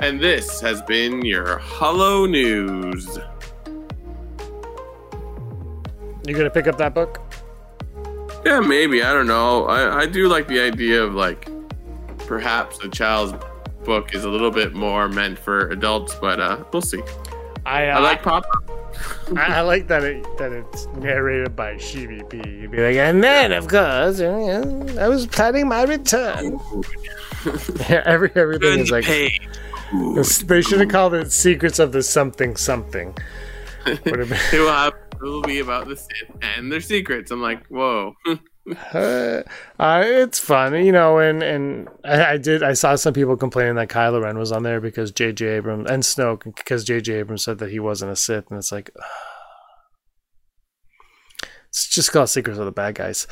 [0.00, 3.18] And this has been your Hello News.
[6.26, 7.20] You gonna pick up that book?
[8.46, 9.02] Yeah, maybe.
[9.02, 9.66] I don't know.
[9.66, 11.50] I, I do like the idea of like
[12.26, 13.34] perhaps a child's
[13.84, 17.02] book is a little bit more meant for adults, but uh, we'll see.
[17.66, 18.46] I, uh, I like pop.
[19.36, 22.62] I, I like that it that it's narrated by SheVP.
[22.62, 26.58] You'd be like, and then of course, I was planning my return.
[27.90, 29.46] yeah, every everything is like Page.
[29.92, 33.16] They should have called it "Secrets of the Something Something."
[33.86, 34.94] Would have been- it will have.
[35.12, 37.30] It will be about the Sith and their secrets.
[37.30, 38.14] I'm like, whoa.
[38.92, 39.42] Uh,
[39.80, 42.62] uh, it's fun, you know, and and I, I did.
[42.62, 45.44] I saw some people complaining that Kylo Ren was on there because J.J.
[45.46, 47.14] Abrams and Snoke because J.J.
[47.14, 48.90] Abrams said that he wasn't a Sith, and it's like
[51.68, 53.26] it's just called Secrets of the Bad Guys.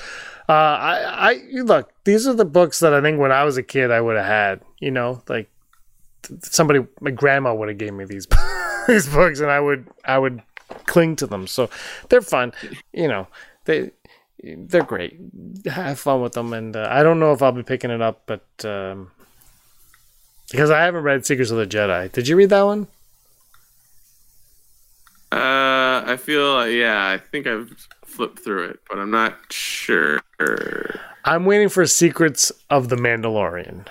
[0.48, 1.92] Uh, I, I look.
[2.04, 4.26] These are the books that I think when I was a kid I would have
[4.26, 4.62] had.
[4.80, 5.50] You know, like
[6.42, 8.26] somebody, my grandma would have gave me these
[8.88, 10.42] these books, and I would I would
[10.86, 11.46] cling to them.
[11.46, 11.70] So
[12.08, 12.52] they're fun.
[12.92, 13.28] You know,
[13.64, 13.92] they
[14.42, 15.18] they're great.
[15.66, 18.22] Have fun with them, and uh, I don't know if I'll be picking it up,
[18.26, 19.10] but um,
[20.50, 22.10] because I haven't read Secrets of the Jedi.
[22.12, 22.86] Did you read that one?
[25.30, 27.70] Uh, I feel like, yeah, I think I've
[28.04, 30.20] flipped through it, but I'm not sure.
[31.24, 33.86] I'm waiting for Secrets of the Mandalorian.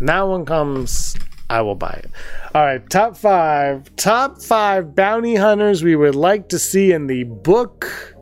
[0.00, 1.16] That one comes,
[1.50, 2.10] I will buy it.
[2.54, 7.24] All right, top five, top five bounty hunters we would like to see in the
[7.24, 8.14] book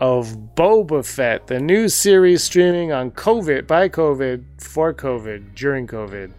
[0.00, 6.32] of Boba Fett, the new series streaming on COVID, by COVID, for COVID, during COVID.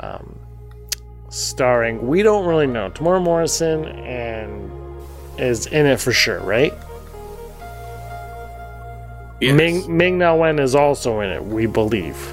[0.00, 0.38] Um,
[1.28, 4.70] starring, we don't really know, Temuera Morrison and
[5.38, 6.72] is in it for sure, right?
[9.40, 9.54] Yes.
[9.54, 12.32] Ming Ming Na Wen is also in it, we believe.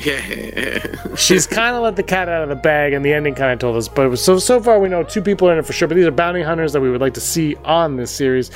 [0.00, 1.14] Yeah.
[1.16, 3.58] She's kind of let the cat out of the bag, and the ending kind of
[3.58, 3.88] told us.
[3.88, 5.88] But so so far, we know two people are in it for sure.
[5.88, 8.50] But these are bounty hunters that we would like to see on this series,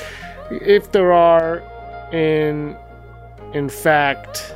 [0.51, 1.63] if there are,
[2.13, 2.77] in
[3.55, 4.55] in fact,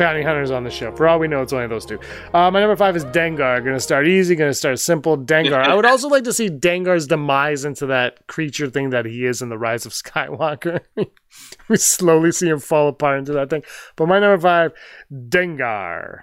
[0.00, 0.90] bounty hunters on the show.
[0.96, 2.00] For all we know, it's only those two.
[2.32, 3.62] Uh, my number five is Dengar.
[3.62, 4.34] Going to start easy.
[4.34, 5.18] Going to start simple.
[5.18, 5.62] Dengar.
[5.62, 9.42] I would also like to see Dengar's demise into that creature thing that he is
[9.42, 10.80] in the Rise of Skywalker.
[11.68, 13.62] we slowly see him fall apart into that thing.
[13.96, 14.72] But my number five,
[15.12, 16.22] Dengar.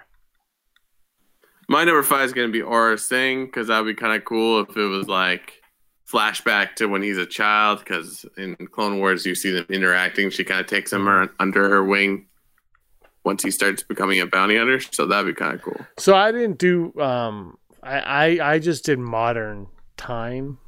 [1.68, 4.24] My number five is going to be Aurra Sing because that would be kind of
[4.24, 5.62] cool if it was like
[6.10, 7.78] flashback to when he's a child.
[7.78, 10.30] Because in Clone Wars, you see them interacting.
[10.30, 11.06] She kind of takes him
[11.38, 12.27] under her wing
[13.24, 14.80] once he starts becoming a bounty hunter.
[14.80, 15.80] So that'd be kind of cool.
[15.98, 16.98] So I didn't do.
[17.00, 17.98] Um, I
[18.40, 19.66] I, I just did modern
[19.96, 20.58] time.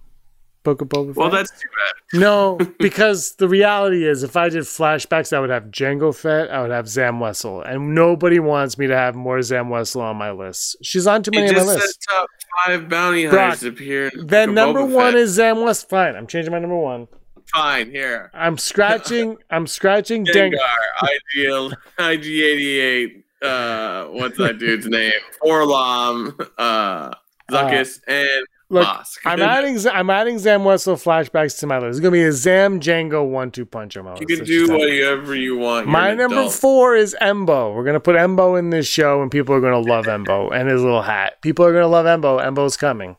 [0.63, 1.17] Book of Boba Fett.
[1.17, 1.95] Well, that's too bad.
[2.21, 6.61] no, because the reality is, if I did flashbacks, I would have Django Fett, I
[6.61, 10.33] would have Zam Wesell, and nobody wants me to have more Zam Wesell on my
[10.33, 10.77] list.
[10.83, 12.07] She's on too many on my list.
[12.11, 12.29] top
[12.67, 14.11] five bounty Brock, hunters appear.
[14.15, 15.23] Then number Boba one Fett.
[15.23, 15.89] is Zam West.
[15.89, 17.09] Fine, I'm changing my number one.
[17.53, 17.91] Fine.
[17.91, 19.37] Here, I'm scratching.
[19.51, 21.09] I'm scratching Dengar, Dengar.
[21.35, 23.23] ideal, IG88.
[23.43, 25.13] Uh, what's that dude's name?
[25.43, 27.11] Orlam, uh,
[27.51, 29.17] Zuckuss, and Look, Bossk.
[29.25, 31.89] I'm adding I'm adding Zam Wesell flashbacks to my list.
[31.97, 34.21] It's gonna be a Zam Django one two punch on my list.
[34.21, 35.87] You can do whatever you want.
[35.87, 36.53] You're My number adult.
[36.53, 37.75] four is Embo.
[37.75, 40.83] We're gonna put Embo in this show, and people are gonna love Embo and his
[40.83, 41.41] little hat.
[41.43, 42.41] People are gonna love Embo.
[42.41, 43.17] Embo's coming.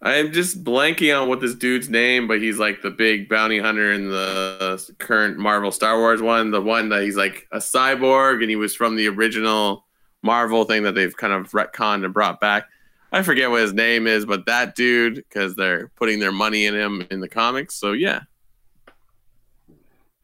[0.00, 3.92] I'm just blanking on what this dude's name, but he's like the big bounty hunter
[3.92, 6.52] in the current Marvel Star Wars one.
[6.52, 9.84] The one that he's like a cyborg and he was from the original
[10.22, 12.68] Marvel thing that they've kind of retconned and brought back.
[13.10, 16.74] I forget what his name is, but that dude, because they're putting their money in
[16.74, 17.74] him in the comics.
[17.74, 18.20] So yeah,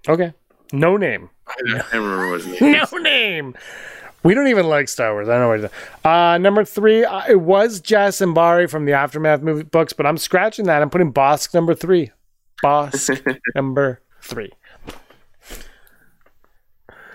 [0.08, 0.32] Okay.
[0.72, 1.30] No name.
[1.46, 3.54] I don't remember what his name No name.
[4.24, 5.28] We don't even like Star Wars.
[5.28, 6.10] I don't know what.
[6.10, 10.16] Uh, number three, uh, it was Jas Emari from the Aftermath movie books, but I'm
[10.16, 10.80] scratching that.
[10.80, 12.10] I'm putting Bossk number three.
[12.64, 14.50] Bossk number three.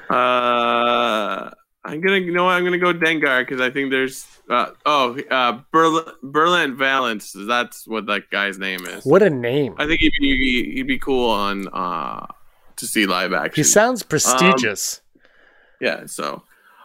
[0.07, 1.49] Uh,
[1.84, 2.51] I'm gonna, you know what?
[2.51, 4.28] I'm gonna go Dengar because I think there's.
[4.47, 7.34] Uh, oh, uh, Berlin, Beilert Valance.
[7.36, 9.03] That's what that guy's name is.
[9.03, 9.74] What a name.
[9.78, 12.26] I think he'd be he'd be cool on uh
[12.76, 13.53] to see live action.
[13.55, 15.01] He sounds prestigious.
[15.82, 16.43] yeah, so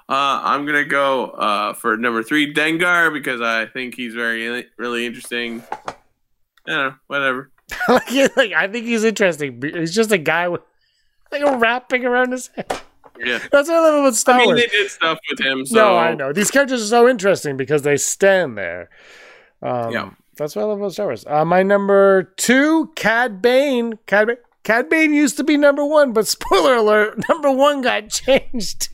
[0.09, 5.07] uh, I'm gonna go uh, for number three, Dengar, because I think he's very really
[5.07, 5.63] interesting.
[5.87, 5.95] i
[6.67, 7.51] Yeah, whatever.
[7.89, 9.61] like, like, I think he's interesting.
[9.63, 10.61] He's just a guy with
[11.33, 12.71] like a wrapping around his head.
[13.19, 14.61] Yeah, That's what I love about Star I mean Wars.
[14.61, 15.65] they did stuff with him.
[15.65, 16.33] So No, I know.
[16.33, 18.91] These characters are so interesting because they stand there.
[19.63, 20.11] Um, Yeah.
[20.37, 21.25] That's what I love about Star Wars.
[21.27, 23.99] Uh, my number two, Cad Bane.
[24.07, 28.09] Cad, ba- Cad Bane used to be number one, but spoiler alert, number one got
[28.11, 28.89] changed.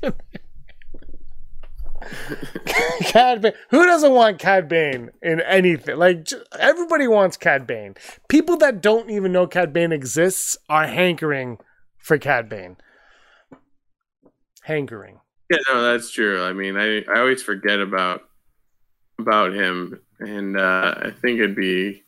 [3.02, 3.52] Cad Bane.
[3.70, 5.96] Who doesn't want Cad Bane in anything?
[5.96, 6.28] Like,
[6.58, 7.94] everybody wants Cad Bane.
[8.28, 11.58] People that don't even know Cad Bane exists are hankering
[11.98, 12.76] for Cad Bane.
[14.62, 15.20] Hankering.
[15.50, 16.42] Yeah, no, that's true.
[16.42, 18.22] I mean, I I always forget about
[19.18, 22.04] about him, and uh, I think it'd be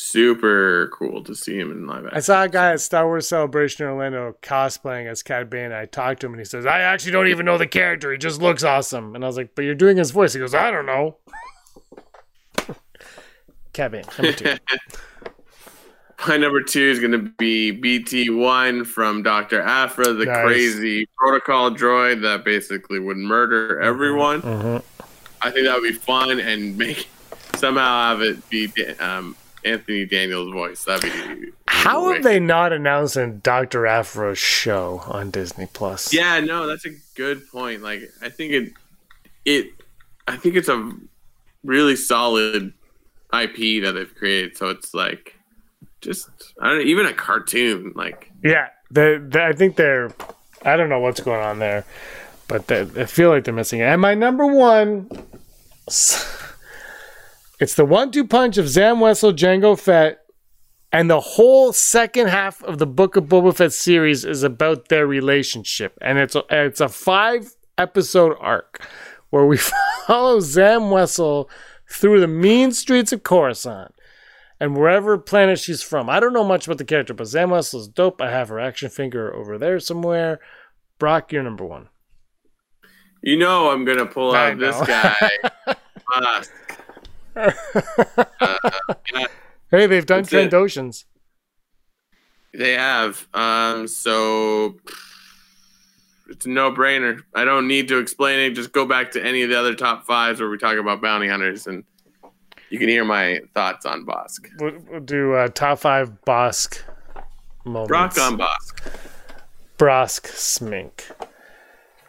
[0.00, 2.16] super cool to see him in live action.
[2.16, 5.72] I saw a guy at Star Wars Celebration in Orlando cosplaying as Cad Bane.
[5.72, 8.10] I talked to him and he says, I actually don't even know the character.
[8.12, 9.14] He just looks awesome.
[9.14, 10.32] And I was like, But you're doing his voice.
[10.32, 11.16] He goes, I don't know.
[13.72, 14.54] Cad Bane, number two.
[16.28, 19.62] My number two is going to be BT1 from Dr.
[19.62, 20.44] Aphra, the Nice.
[20.44, 24.42] crazy protocol droid that basically would murder everyone.
[24.42, 24.82] Mhm.
[25.40, 27.08] I think that would be fun and make
[27.56, 29.34] somehow have it be um,
[29.64, 30.84] Anthony Daniels' voice.
[30.84, 33.86] That'd be How have they not announced a Dr.
[33.86, 36.12] Aphra's show on Disney Plus?
[36.12, 37.82] Yeah, no, that's a good point.
[37.82, 38.72] Like, I think it,
[39.44, 39.66] it,
[40.26, 40.92] I think it's a
[41.64, 42.72] really solid
[43.32, 44.56] IP that they've created.
[44.56, 45.36] So it's like,
[46.00, 46.28] just
[46.60, 47.92] I don't know, even a cartoon.
[47.94, 50.10] Like, Yeah, they, they, I think they're.
[50.62, 51.84] I don't know what's going on there,
[52.46, 53.84] but they, I feel like they're missing it.
[53.84, 55.08] And my number one,
[57.60, 60.18] it's the one-two punch of Zam Wesell, Django Fett,
[60.92, 65.06] and the whole second half of the Book of Boba Fett series is about their
[65.06, 68.84] relationship, and it's a, it's a five-episode arc
[69.30, 69.56] where we
[70.06, 71.48] follow Zam Wesell
[71.88, 73.94] through the mean streets of Coruscant
[74.58, 76.10] and wherever planet she's from.
[76.10, 78.20] I don't know much about the character, but Zam Wesell's dope.
[78.20, 80.40] I have her action figure over there somewhere.
[80.98, 81.88] Brock, you're number one.
[83.22, 85.14] you know, I'm gonna pull out this know.
[87.34, 87.52] guy.
[89.14, 89.30] Musk.
[89.70, 90.50] Hey, they've done That's it.
[90.50, 91.04] Trandoshans.
[92.52, 93.28] They have.
[93.32, 94.76] Um, so
[96.28, 97.20] it's a no-brainer.
[97.34, 98.54] I don't need to explain it.
[98.54, 101.28] Just go back to any of the other top fives where we talk about bounty
[101.28, 101.84] hunters, and
[102.70, 104.48] you can hear my thoughts on Bossk.
[104.58, 106.80] We'll, we'll do uh, top five Bossk
[107.64, 107.88] moments.
[107.88, 108.96] Brock on Bossk.
[109.78, 111.12] Brosk Smink.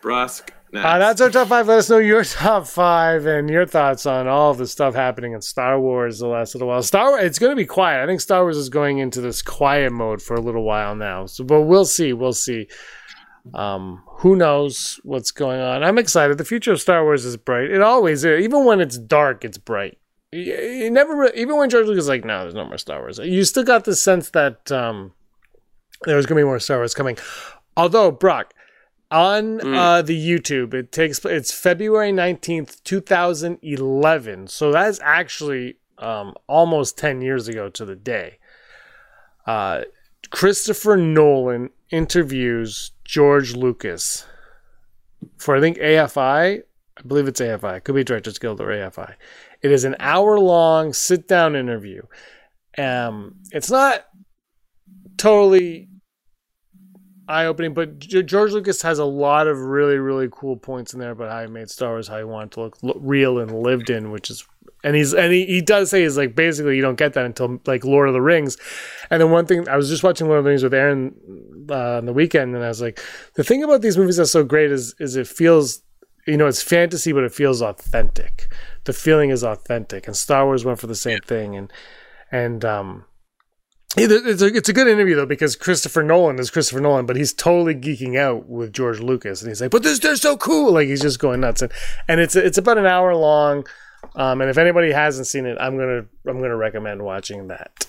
[0.01, 0.49] Brosk.
[0.73, 1.67] Uh, that's our top five.
[1.67, 5.41] Let us know your top five and your thoughts on all the stuff happening in
[5.41, 6.81] Star Wars the last little while.
[6.81, 8.03] Star Wars, it's going to be quiet.
[8.03, 11.25] I think Star Wars is going into this quiet mode for a little while now.
[11.25, 12.13] So, but we'll see.
[12.13, 12.67] We'll see.
[13.53, 15.83] Um, who knows what's going on?
[15.83, 16.37] I'm excited.
[16.37, 17.69] The future of Star Wars is bright.
[17.69, 18.43] It always is.
[18.43, 19.97] Even when it's dark, it's bright.
[20.31, 23.17] You, never, even when George Lucas is like, no, there's no more Star Wars.
[23.17, 25.11] You still got the sense that um,
[26.03, 27.17] there's going to be more Star Wars coming.
[27.75, 28.53] Although Brock,
[29.11, 29.75] on Mm.
[29.77, 34.47] uh, the YouTube, it takes it's February nineteenth, two thousand eleven.
[34.47, 38.37] So that's actually um, almost ten years ago to the day.
[39.45, 39.81] Uh,
[40.29, 44.25] Christopher Nolan interviews George Lucas
[45.37, 46.61] for I think AFI.
[46.97, 47.83] I believe it's AFI.
[47.83, 49.15] Could be Directors Guild or AFI.
[49.61, 52.03] It is an hour long sit down interview.
[52.77, 54.05] Um, it's not
[55.17, 55.89] totally
[57.31, 57.73] eye opening.
[57.73, 61.41] But George Lucas has a lot of really really cool points in there about how
[61.41, 64.29] he made Star Wars, how he wanted to look, look real and lived in, which
[64.29, 64.45] is.
[64.83, 67.59] And he's and he, he does say is like basically you don't get that until
[67.67, 68.57] like Lord of the Rings,
[69.11, 71.13] and then one thing I was just watching Lord of the Rings with Aaron
[71.69, 72.99] uh, on the weekend, and I was like,
[73.35, 75.83] the thing about these movies that's so great is is it feels
[76.25, 78.51] you know it's fantasy but it feels authentic
[78.85, 81.71] the feeling is authentic and star wars went for the same thing and
[82.31, 83.05] and um
[83.97, 87.33] it's a, it's a good interview though because Christopher Nolan is Christopher Nolan, but he's
[87.33, 90.87] totally geeking out with George Lucas, and he's like, "But this they're so cool!" Like
[90.87, 91.71] he's just going nuts, and
[92.07, 93.65] and it's it's about an hour long,
[94.15, 97.85] um, and if anybody hasn't seen it, I'm gonna I'm gonna recommend watching that.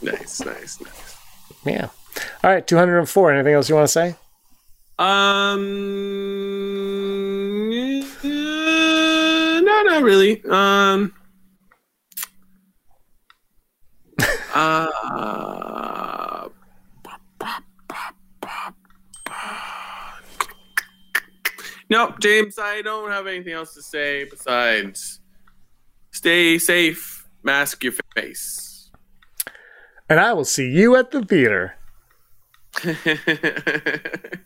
[0.00, 1.16] Nice, nice, nice.
[1.64, 1.88] Yeah.
[2.42, 3.32] All right, 204.
[3.32, 4.16] Anything else you want to say?
[4.98, 5.62] Um,
[9.64, 10.42] no, not really.
[10.48, 11.14] Um,
[14.58, 16.48] uh,
[21.88, 25.20] no, James, I don't have anything else to say besides
[26.10, 28.90] stay safe, mask your face.
[30.08, 31.77] And I will see you at the theater.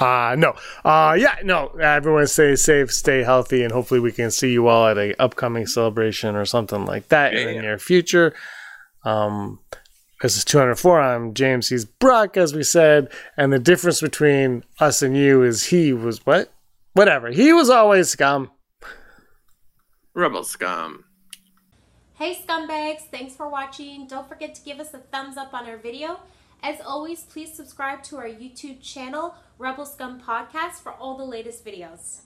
[0.00, 0.54] uh no.
[0.84, 1.68] Uh yeah no.
[1.80, 5.66] Everyone stay safe stay healthy and hopefully we can see you all at a upcoming
[5.66, 7.60] celebration or something like that in the Yeah.
[7.60, 8.34] near future.
[9.04, 9.60] Um
[10.22, 11.68] this is 204 i'm james.
[11.68, 13.10] He's brock as we said.
[13.36, 16.52] And the difference between us and you is he was what?
[16.92, 17.30] Whatever.
[17.30, 18.50] He was always scum.
[20.14, 21.04] Rebel scum.
[22.20, 24.06] Hey scumbags, thanks for watching.
[24.06, 26.20] Don't forget to give us a thumbs up on our video.
[26.62, 31.64] As always, please subscribe to our YouTube channel, Rebel Scum Podcast, for all the latest
[31.64, 32.20] videos.